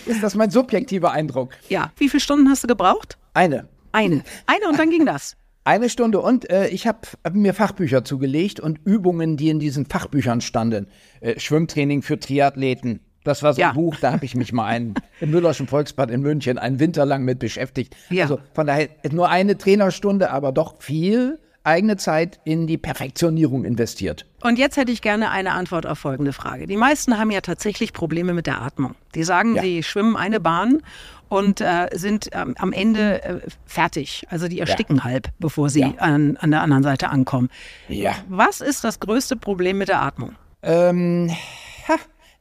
ist 0.06 0.24
das 0.24 0.36
mein 0.36 0.52
subjektiver 0.52 1.12
Eindruck. 1.12 1.52
Ja. 1.70 1.92
Wie 1.98 2.10
viele 2.10 2.22
Stunden 2.22 2.50
hast 2.50 2.64
du 2.64 2.68
gebraucht? 2.68 3.18
Eine. 3.34 3.68
Eine. 3.92 4.24
Eine 4.46 4.70
und 4.70 4.80
dann 4.80 4.90
ging 4.90 5.06
das. 5.06 5.36
Eine 5.66 5.90
Stunde 5.90 6.20
und 6.20 6.50
äh, 6.50 6.68
ich 6.68 6.88
habe 6.88 7.00
hab 7.24 7.36
mir 7.36 7.54
Fachbücher 7.54 8.04
zugelegt 8.04 8.60
und 8.60 8.82
Übungen, 8.84 9.38
die 9.38 9.48
in 9.48 9.60
diesen 9.60 9.86
Fachbüchern 9.86 10.42
standen. 10.42 10.88
Äh, 11.22 11.40
Schwimmtraining 11.40 12.02
für 12.02 12.20
Triathleten. 12.20 13.00
Das 13.24 13.44
war 13.44 13.54
so 13.54 13.62
ja. 13.62 13.70
ein 13.70 13.76
Buch, 13.76 13.96
da 14.02 14.12
habe 14.12 14.26
ich 14.26 14.36
mich 14.36 14.52
mal 14.54 14.66
ein, 14.66 14.94
im 15.20 15.32
Müllerschen 15.32 15.68
Volksbad 15.68 16.12
in 16.12 16.22
München 16.22 16.58
einen 16.58 16.80
Winter 16.80 17.06
lang 17.06 17.24
mit 17.24 17.40
beschäftigt. 17.40 17.96
Ja. 18.10 18.24
Also 18.24 18.40
von 18.54 18.68
daher 18.68 18.90
nur 19.12 19.30
eine 19.30 19.58
Trainerstunde, 19.58 20.32
aber 20.32 20.52
doch 20.52 20.76
viel 20.82 21.40
eigene 21.66 21.96
Zeit 21.96 22.42
in 22.44 22.68
die 22.68 22.78
Perfektionierung 22.78 23.64
investiert. 23.64 24.26
Und 24.42 24.60
jetzt 24.60 24.76
hätte 24.76 24.92
ich 24.92 25.02
gerne 25.02 25.32
eine 25.32 25.54
Antwort 25.54 25.86
auf 25.86 26.00
folgende 26.00 26.34
Frage. 26.34 26.68
Die 26.68 26.76
meisten 26.76 27.18
haben 27.18 27.32
ja 27.32 27.40
tatsächlich 27.40 27.94
Probleme 27.94 28.34
mit 28.34 28.48
der 28.48 28.62
Atmung. 28.62 28.96
Die 29.16 29.24
sagen, 29.24 29.56
Ja. 29.56 29.62
sie 29.62 29.82
schwimmen 29.82 30.18
eine 30.18 30.42
Bahn 30.42 30.82
und 31.30 31.62
äh, 31.62 31.88
sind 31.94 32.30
ähm, 32.34 32.56
am 32.60 32.74
Ende 32.74 33.24
äh, 33.24 33.40
fertig. 33.66 34.28
Also 34.30 34.50
die 34.50 34.60
ersticken 34.60 35.06
halb, 35.06 35.30
bevor 35.40 35.70
sie 35.70 35.80
Ja. 35.82 35.94
an, 36.00 36.36
an 36.36 36.52
der 36.52 36.62
anderen 36.62 36.84
Seite 36.84 37.10
ankommen. 37.10 37.50
Ja. 37.88 38.12
Was 38.28 38.60
ist 38.60 38.84
das 38.84 39.00
größte 39.00 39.38
Problem 39.38 39.78
mit 39.78 39.88
der 39.88 40.02
Atmung? 40.02 40.36
Ähm, 40.64 41.32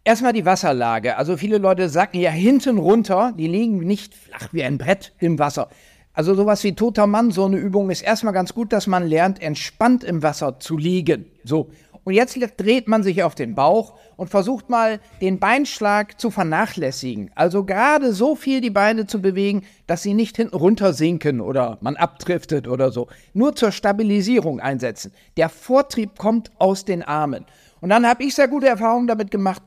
erstmal 0.05 0.33
die 0.33 0.45
Wasserlage. 0.45 1.17
Also 1.17 1.37
viele 1.37 1.59
Leute 1.59 1.89
sagen 1.89 2.19
ja 2.19 2.31
hinten 2.31 2.79
runter, 2.79 3.33
die 3.37 3.47
liegen 3.47 3.79
nicht 3.79 4.15
flach 4.15 4.49
wie 4.53 4.63
ein 4.63 4.79
Brett 4.79 5.13
im 5.19 5.39
Wasser. 5.39 5.69
Also 6.15 6.35
sowas 6.35 6.63
wie 6.65 6.75
toter 6.75 7.07
Mann, 7.07 7.31
so 7.31 7.47
eine 7.47 7.57
Übung 7.57 7.91
ist 7.91 8.03
erstmal 8.03 8.35
ganz 8.35 8.53
gut, 8.53 8.73
dass 8.73 8.87
man 8.87 9.07
lernt, 9.07 9.41
entspannt 9.41 10.05
im 10.05 10.23
Wasser 10.23 10.59
zu 10.61 10.77
liegen. 10.77 11.27
So. 11.43 11.71
Und 12.05 12.15
jetzt 12.15 12.37
dreht 12.57 12.89
man 12.89 13.05
sich 13.05 13.23
auf 13.23 13.37
den 13.37 13.55
Bauch 13.55 13.95
und 14.17 14.29
versucht 14.29 14.69
mal 14.69 14.99
den 15.21 15.39
Beinschlag 15.39 16.21
zu 16.21 16.33
vernachlässigen. 16.33 17.31
Also 17.37 17.65
gerade 17.65 18.13
so 18.13 18.35
viel 18.35 18.61
die 18.61 18.71
Beine 18.71 19.07
zu 19.07 19.23
bewegen, 19.23 19.63
dass 19.87 20.03
sie 20.03 20.13
nicht 20.13 20.37
hinten 20.37 20.57
runter 20.57 20.93
sinken 20.95 21.41
oder 21.41 21.79
man 21.81 21.97
abdriftet 21.97 22.67
oder 22.67 22.91
so. 22.91 23.07
Nur 23.35 23.55
zur 23.55 23.71
Stabilisierung 23.71 24.59
einsetzen. 24.59 25.13
Der 25.37 25.49
Vortrieb 25.49 26.19
kommt 26.19 26.51
aus 26.59 26.85
den 26.85 27.03
Armen. 27.03 27.47
Und 27.81 27.89
dann 27.89 28.07
habe 28.07 28.23
ich 28.23 28.35
sehr 28.35 28.49
gute 28.49 28.69
Erfahrungen 28.69 29.09
damit 29.09 29.31
gemacht, 29.31 29.63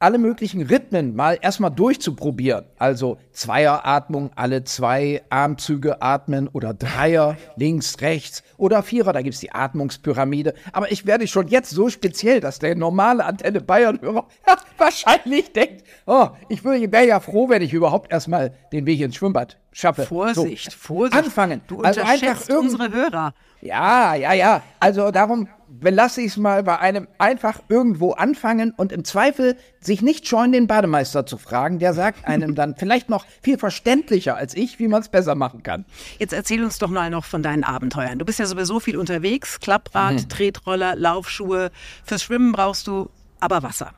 alle 0.00 0.16
möglichen 0.16 0.62
Rhythmen 0.62 1.14
mal 1.14 1.38
erstmal 1.40 1.70
durchzuprobieren. 1.70 2.64
Also 2.78 3.18
Zweieratmung, 3.32 4.30
alle 4.34 4.64
zwei 4.64 5.22
Armzüge 5.28 6.00
atmen 6.00 6.48
oder 6.48 6.72
Dreier, 6.72 7.36
links, 7.56 8.00
rechts 8.00 8.42
oder 8.56 8.82
Vierer, 8.82 9.12
da 9.12 9.20
gibt's 9.20 9.40
die 9.40 9.52
Atmungspyramide. 9.52 10.54
Aber 10.72 10.90
ich 10.90 11.04
werde 11.04 11.28
schon 11.28 11.48
jetzt 11.48 11.70
so 11.70 11.90
speziell, 11.90 12.40
dass 12.40 12.58
der 12.58 12.74
normale 12.76 13.26
Antenne 13.26 13.60
Bayern-Hörer 13.60 14.26
wahrscheinlich 14.78 15.52
denkt, 15.52 15.84
oh, 16.06 16.28
ich 16.48 16.64
wäre 16.64 17.06
ja 17.06 17.20
froh, 17.20 17.50
wenn 17.50 17.60
ich 17.60 17.74
überhaupt 17.74 18.10
erstmal 18.10 18.54
den 18.72 18.86
Weg 18.86 19.00
ins 19.00 19.16
Schwimmbad 19.16 19.58
schaffe. 19.72 20.04
Vorsicht, 20.06 20.72
so. 20.72 20.78
Vorsicht. 20.78 21.16
Anfangen. 21.16 21.60
Du 21.68 21.80
also 21.82 22.00
einfach 22.00 22.14
unterschätzt 22.14 22.48
irgend 22.50 22.72
unsere 22.72 22.92
Hörer. 22.92 23.34
ja, 23.60 24.14
ja, 24.14 24.32
ja. 24.32 24.62
Also 24.80 25.10
darum 25.10 25.48
belasse 25.68 26.20
ich 26.20 26.32
es 26.32 26.36
mal 26.36 26.64
bei 26.64 26.78
einem 26.80 27.06
einfach 27.18 27.60
irgendwo 27.68 28.10
anfangen 28.12 28.72
und 28.76 28.90
im 28.90 29.04
Zweifel 29.04 29.56
sich 29.80 30.02
nicht 30.02 30.26
scheuen, 30.26 30.50
den 30.50 30.66
Bademeister 30.66 31.24
zu 31.26 31.38
fragen. 31.38 31.78
Der 31.78 31.94
sagt 31.94 32.26
einem 32.26 32.56
dann 32.56 32.74
vielleicht 32.78 33.08
noch 33.08 33.24
viel 33.40 33.56
verständlicher 33.56 34.34
als 34.36 34.54
ich, 34.54 34.80
wie 34.80 34.88
man 34.88 35.00
es 35.00 35.08
besser 35.08 35.36
machen 35.36 35.62
kann. 35.62 35.84
Jetzt 36.18 36.32
erzähl 36.32 36.64
uns 36.64 36.78
doch 36.78 36.90
mal 36.90 37.08
noch 37.10 37.24
von 37.24 37.42
deinen 37.44 37.62
Abenteuern. 37.62 38.18
Du 38.18 38.24
bist 38.24 38.40
ja 38.40 38.46
sowieso 38.46 38.80
viel 38.80 38.96
unterwegs. 38.96 39.60
Klapprad, 39.60 40.14
Mhm. 40.14 40.28
Tretroller, 40.28 40.96
Laufschuhe. 40.96 41.70
Fürs 42.04 42.24
Schwimmen 42.24 42.50
brauchst 42.50 42.88
du 42.88 43.08
aber 43.38 43.62
Wasser. 43.62 43.92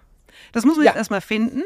Das 0.52 0.64
muss 0.66 0.76
man 0.76 0.84
Ja. 0.84 0.90
jetzt 0.90 0.98
erstmal 0.98 1.22
finden. 1.22 1.62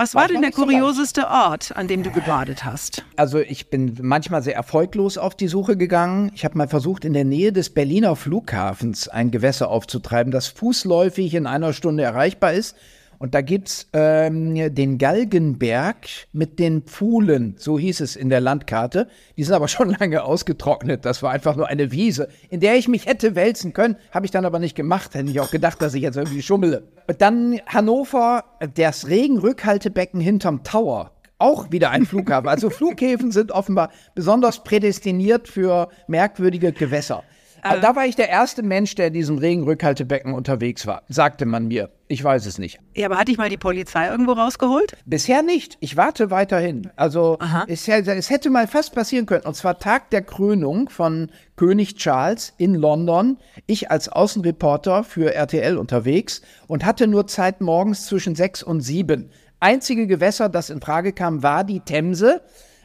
Was 0.00 0.14
War 0.14 0.22
war 0.22 0.28
denn 0.28 0.40
der 0.40 0.48
nicht 0.48 0.56
so 0.56 0.62
kurioseste 0.62 1.28
Ort, 1.28 1.76
an 1.76 1.86
dem 1.86 2.02
du 2.02 2.10
gebadet 2.10 2.64
hast? 2.64 3.04
Also 3.16 3.38
ich 3.38 3.68
bin 3.68 3.98
manchmal 4.00 4.42
sehr 4.42 4.54
erfolglos 4.54 5.18
auf 5.18 5.34
die 5.34 5.46
Suche 5.46 5.76
gegangen. 5.76 6.32
Ich 6.34 6.46
habe 6.46 6.56
mal 6.56 6.68
versucht, 6.68 7.04
in 7.04 7.12
der 7.12 7.26
Nähe 7.26 7.52
des 7.52 7.68
Berliner 7.68 8.16
Flughafens 8.16 9.08
ein 9.08 9.30
Gewässer 9.30 9.68
aufzutreiben, 9.68 10.32
das 10.32 10.46
fußläufig 10.46 11.34
in 11.34 11.46
einer 11.46 11.74
Stunde 11.74 12.02
erreichbar 12.02 12.54
ist. 12.54 12.76
Und 13.20 13.34
da 13.34 13.42
gibt's 13.42 13.86
ähm, 13.92 14.74
den 14.74 14.96
Galgenberg 14.96 16.06
mit 16.32 16.58
den 16.58 16.80
Pfuhlen, 16.84 17.54
so 17.58 17.78
hieß 17.78 18.00
es 18.00 18.16
in 18.16 18.30
der 18.30 18.40
Landkarte. 18.40 19.08
Die 19.36 19.44
sind 19.44 19.52
aber 19.52 19.68
schon 19.68 19.90
lange 20.00 20.24
ausgetrocknet. 20.24 21.04
Das 21.04 21.22
war 21.22 21.30
einfach 21.30 21.54
nur 21.54 21.68
eine 21.68 21.92
Wiese, 21.92 22.28
in 22.48 22.60
der 22.60 22.76
ich 22.76 22.88
mich 22.88 23.04
hätte 23.04 23.34
wälzen 23.34 23.74
können. 23.74 23.96
Habe 24.10 24.24
ich 24.24 24.32
dann 24.32 24.46
aber 24.46 24.58
nicht 24.58 24.74
gemacht. 24.74 25.14
Hätte 25.14 25.30
ich 25.30 25.38
auch 25.38 25.50
gedacht, 25.50 25.82
dass 25.82 25.92
ich 25.92 26.00
jetzt 26.00 26.16
irgendwie 26.16 26.40
schummele. 26.40 26.84
Dann 27.18 27.60
Hannover, 27.66 28.44
das 28.74 29.06
Regenrückhaltebecken 29.06 30.18
hinterm 30.18 30.64
Tower. 30.64 31.10
Auch 31.36 31.70
wieder 31.70 31.90
ein 31.90 32.06
Flughafen. 32.06 32.48
Also 32.48 32.70
Flughäfen 32.70 33.32
sind 33.32 33.52
offenbar 33.52 33.90
besonders 34.14 34.64
prädestiniert 34.64 35.46
für 35.46 35.90
merkwürdige 36.06 36.72
Gewässer. 36.72 37.22
Aber 37.62 37.80
da 37.80 37.96
war 37.96 38.06
ich 38.06 38.16
der 38.16 38.28
erste 38.28 38.62
Mensch, 38.62 38.94
der 38.94 39.08
in 39.08 39.12
diesem 39.12 39.38
Regenrückhaltebecken 39.38 40.32
unterwegs 40.34 40.86
war, 40.86 41.02
sagte 41.08 41.46
man 41.46 41.68
mir. 41.68 41.90
Ich 42.08 42.24
weiß 42.24 42.46
es 42.46 42.58
nicht. 42.58 42.80
Ja, 42.96 43.06
aber 43.06 43.18
hat 43.18 43.28
dich 43.28 43.38
mal 43.38 43.48
die 43.48 43.56
Polizei 43.56 44.08
irgendwo 44.08 44.32
rausgeholt? 44.32 44.96
Bisher 45.06 45.42
nicht. 45.42 45.76
Ich 45.80 45.96
warte 45.96 46.30
weiterhin. 46.30 46.90
Also 46.96 47.38
es, 47.68 47.86
es 47.86 48.30
hätte 48.30 48.50
mal 48.50 48.66
fast 48.66 48.94
passieren 48.94 49.26
können. 49.26 49.44
Und 49.44 49.54
zwar 49.54 49.78
Tag 49.78 50.10
der 50.10 50.22
Krönung 50.22 50.88
von 50.88 51.30
König 51.56 51.96
Charles 51.96 52.52
in 52.58 52.74
London. 52.74 53.38
Ich 53.66 53.90
als 53.90 54.08
Außenreporter 54.08 55.04
für 55.04 55.34
RTL 55.34 55.76
unterwegs 55.78 56.42
und 56.66 56.84
hatte 56.84 57.06
nur 57.06 57.26
Zeit 57.26 57.60
morgens 57.60 58.06
zwischen 58.06 58.34
sechs 58.34 58.62
und 58.62 58.80
sieben. 58.80 59.30
Einzige 59.60 60.06
Gewässer, 60.06 60.48
das 60.48 60.70
in 60.70 60.80
Frage 60.80 61.12
kam, 61.12 61.42
war 61.42 61.64
die 61.64 61.80
Themse. 61.80 62.40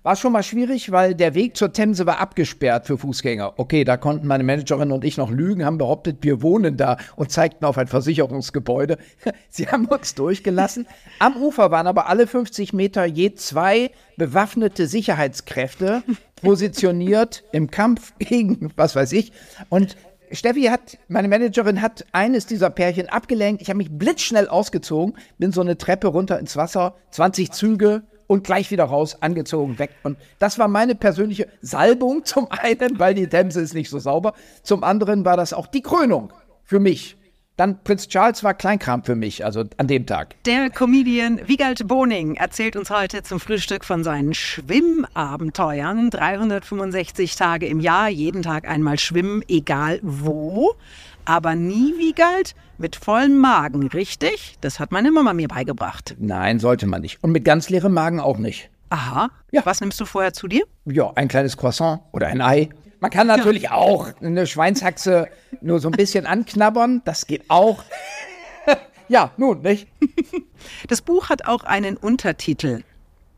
War 0.05 0.15
schon 0.15 0.33
mal 0.33 0.43
schwierig, 0.43 0.91
weil 0.91 1.15
der 1.15 1.33
Weg 1.33 1.57
zur 1.57 1.73
Themse 1.73 2.05
war 2.05 2.19
abgesperrt 2.19 2.85
für 2.85 2.95
Fußgänger. 2.95 3.55
Okay, 3.57 3.83
da 3.83 3.97
konnten 3.97 4.27
meine 4.27 4.43
Managerin 4.43 4.91
und 4.91 5.03
ich 5.03 5.17
noch 5.17 5.31
lügen, 5.31 5.65
haben 5.65 5.79
behauptet, 5.79 6.17
wir 6.21 6.43
wohnen 6.43 6.77
da 6.77 6.97
und 7.15 7.31
zeigten 7.31 7.65
auf 7.65 7.79
ein 7.79 7.87
Versicherungsgebäude. 7.87 8.99
Sie 9.49 9.67
haben 9.67 9.85
uns 9.85 10.13
durchgelassen. 10.13 10.85
Am 11.17 11.35
Ufer 11.37 11.71
waren 11.71 11.87
aber 11.87 12.07
alle 12.07 12.27
50 12.27 12.71
Meter 12.71 13.03
je 13.05 13.33
zwei 13.33 13.89
bewaffnete 14.15 14.85
Sicherheitskräfte 14.85 16.03
positioniert 16.39 17.43
im 17.51 17.71
Kampf 17.71 18.13
gegen 18.19 18.71
was 18.75 18.95
weiß 18.95 19.11
ich. 19.13 19.31
Und 19.69 19.97
Steffi 20.29 20.65
hat, 20.65 20.99
meine 21.07 21.29
Managerin 21.29 21.81
hat 21.81 22.05
eines 22.11 22.45
dieser 22.45 22.69
Pärchen 22.69 23.09
abgelenkt. 23.09 23.63
Ich 23.63 23.69
habe 23.69 23.77
mich 23.77 23.89
blitzschnell 23.91 24.49
ausgezogen, 24.49 25.17
bin 25.39 25.51
so 25.51 25.61
eine 25.61 25.79
Treppe 25.79 26.09
runter 26.09 26.37
ins 26.37 26.55
Wasser, 26.55 26.93
20 27.09 27.51
Züge 27.51 28.03
und 28.27 28.43
gleich 28.43 28.71
wieder 28.71 28.85
raus, 28.85 29.21
angezogen, 29.21 29.79
weg. 29.79 29.91
Und 30.03 30.17
das 30.39 30.57
war 30.59 30.67
meine 30.67 30.95
persönliche 30.95 31.47
Salbung 31.61 32.25
zum 32.25 32.49
einen, 32.51 32.99
weil 32.99 33.13
die 33.13 33.27
Themse 33.27 33.61
ist 33.61 33.73
nicht 33.73 33.89
so 33.89 33.99
sauber. 33.99 34.33
Zum 34.63 34.83
anderen 34.83 35.25
war 35.25 35.37
das 35.37 35.53
auch 35.53 35.67
die 35.67 35.81
Krönung 35.81 36.31
für 36.63 36.79
mich. 36.79 37.17
Dann 37.57 37.81
Prinz 37.83 38.09
Charles 38.09 38.43
war 38.43 38.53
Kleinkram 38.53 39.03
für 39.03 39.15
mich, 39.15 39.45
also 39.45 39.63
an 39.77 39.87
dem 39.87 40.05
Tag. 40.05 40.35
Der 40.43 40.69
Comedian 40.69 41.39
Wiegald 41.47 41.87
Boning 41.87 42.35
erzählt 42.35 42.75
uns 42.75 42.89
heute 42.89 43.23
zum 43.23 43.39
Frühstück 43.39 43.85
von 43.85 44.03
seinen 44.03 44.33
Schwimmabenteuern. 44.33 46.09
365 46.09 47.37
Tage 47.37 47.67
im 47.67 47.79
Jahr, 47.79 48.09
jeden 48.09 48.41
Tag 48.41 48.67
einmal 48.67 48.99
schwimmen, 48.99 49.41
egal 49.47 49.99
wo. 50.03 50.75
Aber 51.23 51.55
nie, 51.55 51.93
Wiegald, 51.97 52.55
mit 52.77 52.97
vollem 52.97 53.37
Magen, 53.37 53.87
richtig? 53.87 54.57
Das 54.59 54.81
hat 54.81 54.91
meine 54.91 55.09
Mama 55.11 55.31
mir 55.31 55.47
beigebracht. 55.47 56.15
Nein, 56.19 56.59
sollte 56.59 56.87
man 56.87 57.01
nicht. 57.01 57.23
Und 57.23 57.31
mit 57.31 57.45
ganz 57.45 57.69
leerem 57.69 57.93
Magen 57.93 58.19
auch 58.19 58.37
nicht. 58.37 58.69
Aha. 58.89 59.29
Ja. 59.51 59.61
Was 59.65 59.79
nimmst 59.79 59.99
du 60.01 60.05
vorher 60.05 60.33
zu 60.33 60.49
dir? 60.49 60.65
Ja, 60.85 61.11
ein 61.15 61.29
kleines 61.29 61.55
Croissant 61.55 62.01
oder 62.11 62.27
ein 62.27 62.41
Ei. 62.41 62.69
Man 62.99 63.11
kann 63.11 63.27
natürlich 63.27 63.69
auch 63.71 64.09
eine 64.21 64.47
Schweinshaxe 64.47 65.27
nur 65.61 65.79
so 65.79 65.89
ein 65.89 65.93
bisschen 65.93 66.25
anknabbern. 66.25 67.01
Das 67.05 67.27
geht 67.27 67.43
auch. 67.49 67.83
ja, 69.07 69.31
nun, 69.37 69.61
nicht? 69.61 69.87
Das 70.87 71.01
Buch 71.03 71.29
hat 71.29 71.45
auch 71.45 71.63
einen 71.63 71.95
Untertitel. 71.95 72.81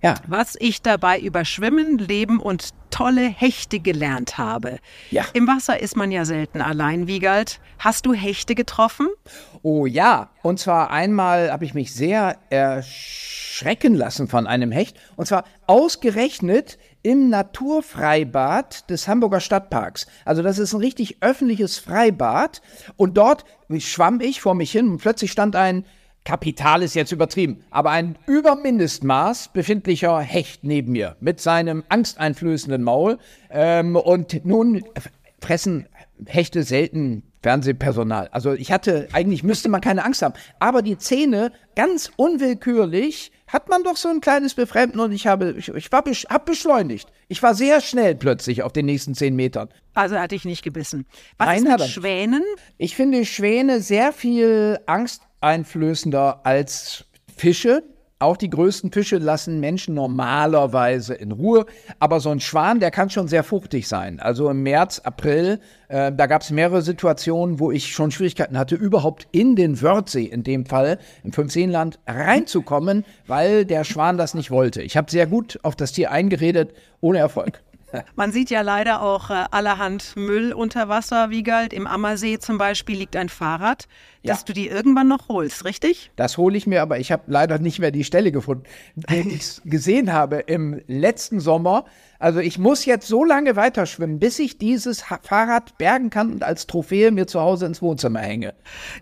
Ja. 0.02 0.16
Was 0.28 0.56
ich 0.60 0.82
dabei 0.82 1.20
über 1.20 1.44
Schwimmen, 1.44 1.98
Leben 1.98 2.40
und 2.40 2.70
tolle 2.92 3.28
Hechte 3.28 3.80
gelernt 3.80 4.38
habe. 4.38 4.80
Ja. 5.10 5.26
Im 5.34 5.48
Wasser 5.48 5.80
ist 5.80 5.98
man 5.98 6.12
ja 6.12 6.24
selten 6.24 6.62
allein, 6.62 7.08
Wiegald. 7.08 7.60
Hast 7.80 8.06
du 8.06 8.14
Hechte 8.14 8.56
getroffen? 8.56 9.08
Oh 9.64 9.86
ja. 9.86 10.30
Und 10.44 10.60
zwar 10.60 10.92
einmal 10.92 11.52
habe 11.52 11.66
ich 11.66 11.74
mich 11.74 11.94
sehr 11.94 12.38
erschrecken 12.50 13.96
lassen 13.96 14.28
von 14.28 14.48
einem 14.48 14.72
Hecht. 14.72 14.98
Und 15.16 15.26
zwar 15.26 15.46
ausgerechnet 15.66 16.78
im 17.08 17.30
Naturfreibad 17.30 18.90
des 18.90 19.08
Hamburger 19.08 19.40
Stadtparks. 19.40 20.08
Also 20.26 20.42
das 20.42 20.60
ist 20.60 20.74
ein 20.74 20.82
richtig 20.82 21.20
öffentliches 21.22 21.78
Freibad. 21.78 22.62
Und 22.98 23.16
dort 23.16 23.46
schwamm 23.78 24.20
ich 24.20 24.42
vor 24.42 24.56
mich 24.56 24.74
hin 24.74 24.90
und 24.90 24.98
plötzlich 24.98 25.32
stand 25.32 25.56
ein 25.56 25.86
Kapital 26.26 26.84
ist 26.84 26.94
jetzt 26.94 27.14
übertrieben, 27.14 27.64
aber 27.72 27.92
ein 27.92 28.18
über 28.26 28.58
Mindestmaß 28.58 29.54
befindlicher 29.54 30.20
Hecht 30.20 30.66
neben 30.66 30.92
mir 30.92 31.16
mit 31.22 31.40
seinem 31.40 31.86
angsteinflößenden 31.88 32.84
Maul. 32.84 33.20
Ähm, 33.50 33.96
und 33.96 34.44
nun 34.44 34.84
fressen 35.40 35.88
Hechte 36.26 36.64
selten 36.64 37.24
Fernsehpersonal. 37.42 38.28
Also 38.34 38.52
ich 38.52 38.74
hatte, 38.74 39.08
eigentlich 39.14 39.46
müsste 39.46 39.70
man 39.70 39.80
keine 39.80 40.04
Angst 40.04 40.22
haben. 40.22 40.34
Aber 40.60 40.82
die 40.82 40.98
Zähne, 40.98 41.54
ganz 41.78 42.12
unwillkürlich, 42.18 43.32
hat 43.48 43.70
man 43.70 43.84
doch 43.84 43.96
so 43.96 44.10
ein 44.10 44.22
kleines 44.22 44.54
Befremden 44.54 45.00
und 45.00 45.12
ich 45.12 45.26
habe, 45.26 45.56
ich, 45.58 45.70
ich 45.70 45.92
war, 45.92 46.04
besch, 46.04 46.26
hab 46.30 46.46
beschleunigt. 46.46 47.12
Ich 47.30 47.42
war 47.42 47.56
sehr 47.56 47.82
schnell 47.82 48.16
plötzlich 48.16 48.64
auf 48.64 48.74
den 48.74 48.86
nächsten 48.86 49.16
zehn 49.16 49.36
Metern. 49.36 49.70
Also 49.94 50.16
er 50.16 50.22
hat 50.22 50.32
dich 50.32 50.46
nicht 50.46 50.64
gebissen. 50.64 51.06
Was 51.38 51.48
Nein, 51.48 51.66
ist 51.66 51.80
mit. 51.80 51.90
Schwänen? 51.90 52.44
Ich 52.78 52.96
finde 52.96 53.26
Schwäne 53.26 53.80
sehr 53.80 54.12
viel 54.12 54.80
angsteinflößender 54.86 56.42
als 56.46 57.06
Fische. 57.36 57.84
Auch 58.20 58.36
die 58.36 58.50
größten 58.50 58.92
Fische 58.92 59.20
lassen 59.20 59.60
Menschen 59.60 59.94
normalerweise 59.94 61.14
in 61.14 61.32
Ruhe. 61.32 61.68
Aber 62.00 62.20
so 62.20 62.32
ein 62.32 62.40
Schwan, 62.40 62.80
der 62.80 62.90
kann 62.90 63.12
schon 63.12 63.28
sehr 63.28 63.44
fruchtig 63.44 63.88
sein. 63.88 64.20
Also 64.20 64.50
im 64.50 64.64
März, 64.64 65.00
April, 65.04 65.60
äh, 65.88 66.12
da 66.12 66.26
gab 66.26 66.42
es 66.42 66.50
mehrere 66.50 66.82
Situationen, 66.82 67.60
wo 67.60 67.72
ich 67.72 67.94
schon 67.94 68.10
Schwierigkeiten 68.10 68.58
hatte, 68.58 68.74
überhaupt 68.74 69.28
in 69.32 69.56
den 69.56 69.80
Wörthsee, 69.84 70.24
in 70.24 70.42
dem 70.42 70.66
Fall, 70.66 70.98
im 71.24 71.32
Fünfseenland, 71.32 72.00
reinzukommen, 72.08 73.06
weil 73.28 73.66
der 73.66 73.84
Schwan 73.84 74.18
das 74.18 74.34
nicht 74.34 74.50
wollte. 74.50 74.82
Ich 74.82 74.98
habe 74.98 75.12
sehr 75.12 75.28
gut 75.28 75.60
auf 75.62 75.76
das 75.76 75.92
Tier 75.92 76.10
eingeredet, 76.10 76.74
ohne 77.02 77.20
Erfolg. 77.20 77.62
Man 78.16 78.32
sieht 78.32 78.50
ja 78.50 78.62
leider 78.62 79.02
auch 79.02 79.30
äh, 79.30 79.46
allerhand 79.52 80.16
Müll 80.16 80.54
unter 80.54 80.90
Wasser, 80.90 81.30
wie 81.30 81.44
galt. 81.44 81.74
Im 81.74 81.88
Ammersee 81.88 82.38
zum 82.40 82.58
Beispiel 82.58 82.98
liegt 82.98 83.16
ein 83.16 83.30
Fahrrad, 83.30 83.88
ja. 84.22 84.34
das 84.34 84.46
du 84.46 84.54
dir 84.54 84.72
irgendwann 84.72 85.08
noch 85.08 85.30
holst, 85.30 85.64
richtig? 85.66 86.12
Das 86.16 86.38
hole 86.38 86.58
ich 86.58 86.68
mir, 86.68 86.82
aber 86.82 87.00
ich 87.00 87.12
habe 87.12 87.24
leider 87.28 87.60
nicht 87.60 87.80
mehr 87.80 87.92
die 87.92 88.04
Stelle 88.04 88.32
gefunden, 88.32 88.64
die 88.96 89.20
ich 89.36 89.62
gesehen 89.64 90.12
habe 90.12 90.38
im 90.38 90.82
letzten 90.88 91.40
Sommer. 91.40 91.86
Also 92.20 92.40
ich 92.40 92.58
muss 92.58 92.86
jetzt 92.86 93.08
so 93.08 93.24
lange 93.24 93.56
weiterschwimmen, 93.56 94.20
bis 94.20 94.40
ich 94.40 94.58
dieses 94.58 95.02
Fahrrad 95.02 95.78
bergen 95.78 96.10
kann 96.10 96.32
und 96.32 96.44
als 96.44 96.68
Trophäe 96.68 97.12
mir 97.12 97.28
zu 97.28 97.42
Hause 97.42 97.66
ins 97.66 97.82
Wohnzimmer 97.82 98.20
hänge. 98.20 98.54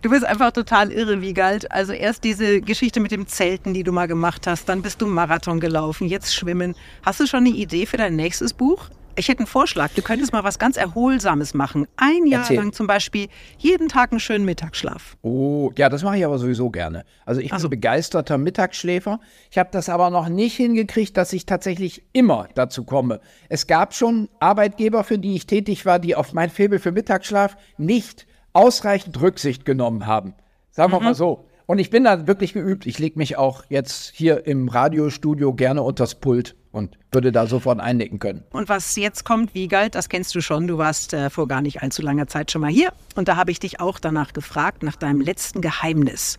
Du 0.02 0.10
bist 0.10 0.24
einfach 0.24 0.52
total 0.52 0.92
irre, 0.92 1.22
wie. 1.22 1.36
Also 1.70 1.92
erst 1.92 2.24
diese 2.24 2.60
Geschichte 2.62 3.00
mit 3.00 3.10
dem 3.10 3.26
Zelten, 3.26 3.74
die 3.74 3.82
du 3.82 3.92
mal 3.92 4.06
gemacht 4.06 4.46
hast, 4.46 4.68
dann 4.68 4.80
bist 4.80 5.02
du 5.02 5.06
Marathon 5.06 5.60
gelaufen, 5.60 6.08
jetzt 6.08 6.34
schwimmen. 6.34 6.74
Hast 7.04 7.20
du 7.20 7.26
schon 7.26 7.40
eine 7.40 7.50
Idee 7.50 7.84
für 7.84 7.98
dein 7.98 8.16
nächstes 8.16 8.54
Buch? 8.54 8.88
Ich 9.18 9.28
hätte 9.28 9.40
einen 9.40 9.46
Vorschlag. 9.46 9.90
Du 9.94 10.02
könntest 10.02 10.32
mal 10.32 10.44
was 10.44 10.58
ganz 10.58 10.76
Erholsames 10.76 11.54
machen. 11.54 11.86
Ein 11.96 12.26
Jahr 12.26 12.42
Erzähl. 12.42 12.58
lang 12.58 12.74
zum 12.74 12.86
Beispiel 12.86 13.28
jeden 13.56 13.88
Tag 13.88 14.12
einen 14.12 14.20
schönen 14.20 14.44
Mittagsschlaf. 14.44 15.16
Oh, 15.22 15.72
ja, 15.76 15.88
das 15.88 16.02
mache 16.02 16.18
ich 16.18 16.24
aber 16.26 16.38
sowieso 16.38 16.68
gerne. 16.68 17.04
Also 17.24 17.40
ich 17.40 17.50
bin 17.50 17.58
so. 17.58 17.70
begeisterter 17.70 18.36
Mittagsschläfer. 18.36 19.18
Ich 19.50 19.56
habe 19.56 19.70
das 19.72 19.88
aber 19.88 20.10
noch 20.10 20.28
nicht 20.28 20.56
hingekriegt, 20.56 21.16
dass 21.16 21.32
ich 21.32 21.46
tatsächlich 21.46 22.04
immer 22.12 22.48
dazu 22.54 22.84
komme. 22.84 23.20
Es 23.48 23.66
gab 23.66 23.94
schon 23.94 24.28
Arbeitgeber, 24.38 25.02
für 25.02 25.18
die 25.18 25.34
ich 25.34 25.46
tätig 25.46 25.86
war, 25.86 25.98
die 25.98 26.14
auf 26.14 26.34
mein 26.34 26.50
Faible 26.50 26.78
für 26.78 26.92
Mittagsschlaf 26.92 27.56
nicht 27.78 28.26
ausreichend 28.52 29.20
Rücksicht 29.20 29.64
genommen 29.64 30.06
haben. 30.06 30.34
Sagen 30.70 30.92
wir 30.92 30.98
mhm. 30.98 31.06
mal 31.06 31.14
so. 31.14 31.46
Und 31.66 31.78
ich 31.78 31.90
bin 31.90 32.04
da 32.04 32.26
wirklich 32.26 32.52
geübt. 32.52 32.86
Ich 32.86 32.98
lege 32.98 33.18
mich 33.18 33.36
auch 33.36 33.64
jetzt 33.68 34.12
hier 34.14 34.46
im 34.46 34.68
Radiostudio 34.68 35.52
gerne 35.52 35.82
unters 35.82 36.14
Pult 36.14 36.54
und 36.70 36.96
würde 37.10 37.32
da 37.32 37.46
sofort 37.46 37.80
einnicken 37.80 38.18
können. 38.18 38.44
Und 38.50 38.68
was 38.68 38.94
jetzt 38.96 39.24
kommt, 39.24 39.54
wie 39.54 39.66
galt, 39.66 39.94
das 39.94 40.08
kennst 40.08 40.34
du 40.34 40.40
schon. 40.40 40.68
Du 40.68 40.78
warst 40.78 41.12
äh, 41.12 41.28
vor 41.30 41.48
gar 41.48 41.62
nicht 41.62 41.82
allzu 41.82 42.02
langer 42.02 42.28
Zeit 42.28 42.52
schon 42.52 42.60
mal 42.60 42.70
hier. 42.70 42.92
Und 43.16 43.28
da 43.28 43.36
habe 43.36 43.50
ich 43.50 43.58
dich 43.58 43.80
auch 43.80 43.98
danach 43.98 44.32
gefragt, 44.32 44.82
nach 44.84 44.96
deinem 44.96 45.20
letzten 45.20 45.60
Geheimnis. 45.60 46.38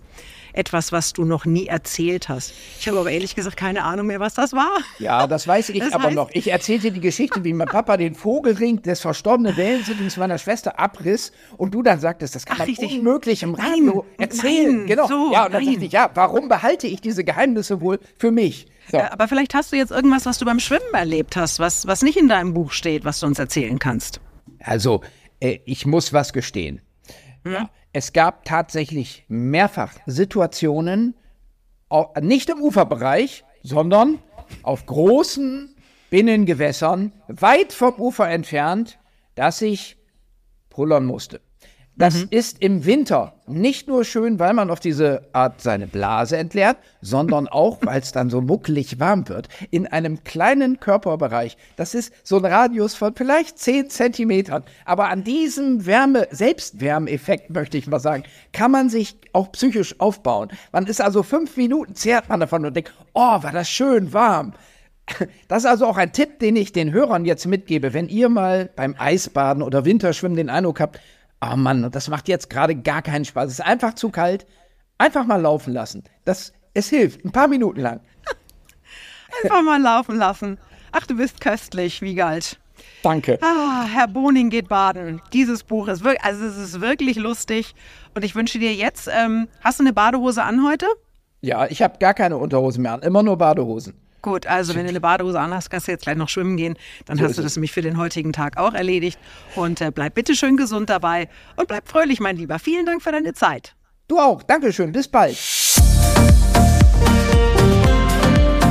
Etwas, 0.58 0.92
was 0.92 1.14
du 1.14 1.24
noch 1.24 1.46
nie 1.46 1.68
erzählt 1.68 2.30
hast. 2.30 2.54
Ich 2.80 2.88
habe 2.88 3.00
aber 3.00 3.12
ehrlich 3.12 3.36
gesagt 3.36 3.58
keine 3.58 3.84
Ahnung 3.84 4.08
mehr, 4.08 4.20
was 4.20 4.34
das 4.34 4.54
war. 4.54 4.80
Ja, 5.00 5.28
das 5.28 5.48
weiß 5.48 5.70
ich 5.70 5.80
das 5.84 5.94
aber 5.94 6.12
noch. 6.12 6.30
Ich 6.34 6.52
erzählte 6.52 6.92
die 6.92 7.00
Geschichte, 7.00 7.44
wie 7.44 7.54
mein 7.54 7.68
Papa 7.68 7.98
den 7.98 8.16
Vogelring 8.16 8.82
des 8.82 9.02
verstorbenen 9.02 9.56
Wellensittings 9.56 10.18
meiner 10.18 10.38
Schwester 10.38 10.80
abriss 10.80 11.32
und 11.58 11.74
du 11.74 11.84
dann 11.84 12.00
sagtest, 12.00 12.36
das 12.36 12.46
kann 12.46 12.56
Ach, 12.56 12.60
man 12.60 12.68
richtig. 12.68 12.98
unmöglich 12.98 13.44
im 13.44 13.54
Radio 13.56 14.06
nein, 14.18 14.30
erzählen. 14.30 14.78
Nein, 14.78 14.88
genau. 14.88 15.08
So, 15.08 15.32
ja, 15.32 15.46
und 15.46 15.54
dann 15.54 15.64
nein. 15.64 15.74
dachte 15.74 15.86
ich, 15.86 15.92
ja, 15.92 16.10
warum 16.14 16.50
behalte 16.50 16.88
ich 16.88 17.02
diese 17.02 17.24
Geheimnisse 17.24 17.80
wohl 17.82 18.00
für 18.18 18.32
mich? 18.32 18.68
So. 18.92 19.00
aber 19.00 19.28
vielleicht 19.28 19.54
hast 19.54 19.74
du 19.74 19.76
jetzt 19.76 19.92
irgendwas, 19.92 20.26
was 20.26 20.40
du 20.40 20.46
beim 20.46 20.60
Schwimmen 20.60 20.94
erlebt 20.94 21.36
hast, 21.36 21.60
was, 21.60 21.88
was 21.88 22.02
nicht 22.02 22.18
in 22.18 22.30
deinem 22.30 22.54
Buch 22.54 22.72
steht, 22.72 23.04
was 23.06 23.20
du 23.20 23.26
uns 23.26 23.38
erzählen 23.38 23.80
kannst. 23.80 24.22
Also, 24.60 25.02
äh, 25.40 25.60
ich 25.66 25.86
muss 25.86 26.14
was 26.14 26.34
gestehen. 26.34 26.82
Hm? 27.44 27.68
Es 27.98 28.14
gab 28.14 28.46
tatsächlich 28.46 29.26
mehrfach 29.28 29.92
Situationen, 30.06 31.16
nicht 32.22 32.48
im 32.48 32.62
Uferbereich, 32.62 33.44
sondern 33.64 34.20
auf 34.62 34.86
großen 34.86 35.76
Binnengewässern, 36.12 37.12
weit 37.28 37.74
vom 37.74 37.96
Ufer 37.96 38.30
entfernt, 38.30 39.00
dass 39.34 39.64
ich 39.64 39.98
pullern 40.70 41.06
musste. 41.06 41.42
Das 41.98 42.16
mhm. 42.16 42.28
ist 42.30 42.62
im 42.62 42.86
Winter 42.86 43.34
nicht 43.48 43.88
nur 43.88 44.04
schön, 44.04 44.40
weil 44.40 44.54
man 44.54 44.70
auf 44.70 44.80
diese 44.80 45.24
Art 45.34 45.62
seine 45.62 45.88
Blase 45.88 46.38
entleert, 46.38 46.78
sondern 47.02 47.48
auch, 47.48 47.80
weil 47.82 48.02
es 48.02 48.12
dann 48.12 48.30
so 48.30 48.40
muckelig 48.40 49.00
warm 49.00 49.28
wird. 49.28 49.48
In 49.72 49.88
einem 49.88 50.24
kleinen 50.24 50.80
Körperbereich. 50.80 51.58
Das 51.76 51.96
ist 51.96 52.14
so 52.24 52.38
ein 52.38 52.46
Radius 52.46 52.94
von 52.94 53.16
vielleicht 53.16 53.58
10 53.58 53.90
Zentimetern. 53.90 54.64
Aber 54.86 55.10
an 55.10 55.24
diesem 55.24 55.88
Wärme, 55.88 56.28
Selbstwärmeffekt, 56.30 57.50
möchte 57.50 57.78
ich 57.78 57.88
mal 57.88 58.00
sagen, 58.00 58.24
kann 58.54 58.72
man 58.72 58.90
sich 58.90 59.18
auch 59.34 59.52
psychisch 59.52 60.00
aufbauen. 60.00 60.50
Man 60.72 60.86
ist 60.86 61.02
also 61.02 61.24
fünf 61.24 61.58
Minuten, 61.58 61.96
zehrt 61.96 62.30
man 62.30 62.40
davon 62.40 62.66
und 62.66 62.76
denkt, 62.76 62.94
oh, 63.14 63.42
war 63.44 63.52
das 63.52 63.70
schön 63.70 64.14
warm. 64.14 64.54
Das 65.48 65.60
ist 65.60 65.70
also 65.70 65.86
auch 65.86 65.96
ein 65.96 66.12
Tipp, 66.12 66.40
den 66.40 66.58
ich 66.58 66.74
den 66.74 66.92
Hörern 66.92 67.24
jetzt 67.24 67.46
mitgebe. 67.46 67.94
Wenn 67.94 68.10
ihr 68.10 68.28
mal 68.28 68.70
beim 68.76 68.94
Eisbaden 68.98 69.64
oder 69.64 69.86
Winterschwimmen 69.86 70.36
den 70.36 70.50
Eindruck 70.50 70.82
habt, 70.82 71.00
oh 71.42 71.56
Mann, 71.56 71.90
das 71.92 72.08
macht 72.08 72.28
jetzt 72.28 72.50
gerade 72.50 72.76
gar 72.76 73.02
keinen 73.02 73.26
Spaß. 73.26 73.48
Es 73.48 73.60
ist 73.60 73.66
einfach 73.66 73.94
zu 73.94 74.10
kalt. 74.10 74.46
Einfach 74.98 75.26
mal 75.26 75.42
laufen 75.42 75.74
lassen. 75.74 76.04
Das, 76.26 76.54
es 76.74 76.90
hilft, 76.90 77.24
ein 77.24 77.32
paar 77.32 77.48
Minuten 77.48 77.82
lang. 77.82 78.02
Einfach 79.44 79.62
mal 79.62 79.80
laufen 79.80 80.16
lassen. 80.16 80.58
Ach, 80.92 81.06
du 81.06 81.18
bist 81.18 81.40
köstlich, 81.42 82.02
wie 82.02 82.16
galt. 82.16 82.60
Danke. 83.04 83.38
Ah, 83.42 83.86
Herr 83.86 84.08
Boning 84.08 84.50
geht 84.50 84.68
baden. 84.68 85.22
Dieses 85.34 85.64
Buch 85.64 85.88
ist 85.88 86.04
wirklich, 86.04 86.24
also 86.24 86.46
es 86.46 86.58
ist 86.58 86.82
wirklich 86.82 87.18
lustig. 87.18 87.76
Und 88.16 88.26
ich 88.26 88.36
wünsche 88.36 88.58
dir 88.58 88.74
jetzt, 88.74 89.08
ähm, 89.12 89.48
hast 89.62 89.80
du 89.80 89.84
eine 89.84 89.94
Badehose 89.94 90.44
an 90.44 90.66
heute? 90.66 90.88
Ja, 91.42 91.68
ich 91.68 91.82
habe 91.84 92.00
gar 92.00 92.14
keine 92.14 92.38
Unterhosen 92.38 92.82
mehr 92.82 92.94
an, 92.94 93.02
immer 93.02 93.22
nur 93.22 93.38
Badehosen. 93.38 93.94
Gut, 94.28 94.46
also 94.46 94.76
wenn 94.76 94.84
du 94.84 94.90
eine 94.90 95.00
Badehose 95.00 95.40
anhast, 95.40 95.70
kannst 95.70 95.88
du 95.88 95.94
jetzt 95.94 96.04
gleich 96.04 96.18
noch 96.18 96.28
schwimmen 96.28 96.58
gehen. 96.58 96.76
Dann 97.06 97.18
so 97.18 97.24
hast 97.24 97.38
du 97.38 97.42
das 97.42 97.56
nämlich 97.56 97.72
für 97.72 97.82
den 97.82 97.98
heutigen 97.98 98.34
Tag 98.34 98.58
auch 98.58 98.74
erledigt. 98.74 99.18
Und 99.56 99.80
äh, 99.80 99.90
bleib 99.90 100.16
bitte 100.16 100.36
schön 100.36 100.58
gesund 100.58 100.90
dabei 100.90 101.30
und 101.56 101.70
bleib 101.70 101.88
fröhlich, 101.88 102.20
mein 102.20 102.36
Lieber. 102.36 102.60
Vielen 102.60 102.86
Dank 102.86 103.02
für 103.02 103.14
deine 103.14 103.34
Zeit. 103.34 103.74
Du 104.10 104.20
auch. 104.20 104.44
Dankeschön. 104.44 104.92
Bis 104.92 105.08
bald. 105.08 105.38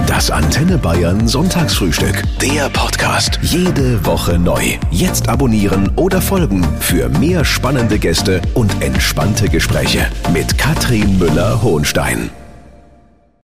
Das 0.07 0.31
Antenne 0.31 0.77
Bayern 0.77 1.27
Sonntagsfrühstück. 1.27 2.23
Der 2.43 2.69
Podcast. 2.69 3.39
Jede 3.41 4.05
Woche 4.05 4.39
neu. 4.39 4.63
Jetzt 4.91 5.31
abonnieren 5.31 5.91
oder 5.97 6.21
folgen 6.21 6.65
für 6.81 7.09
mehr 7.09 7.47
spannende 7.47 7.99
Gäste 7.99 8.43
und 8.53 8.83
entspannte 8.83 9.49
Gespräche 9.49 10.07
mit 10.35 10.59
Katrin 10.59 11.19
Müller-Hohenstein. 11.19 12.29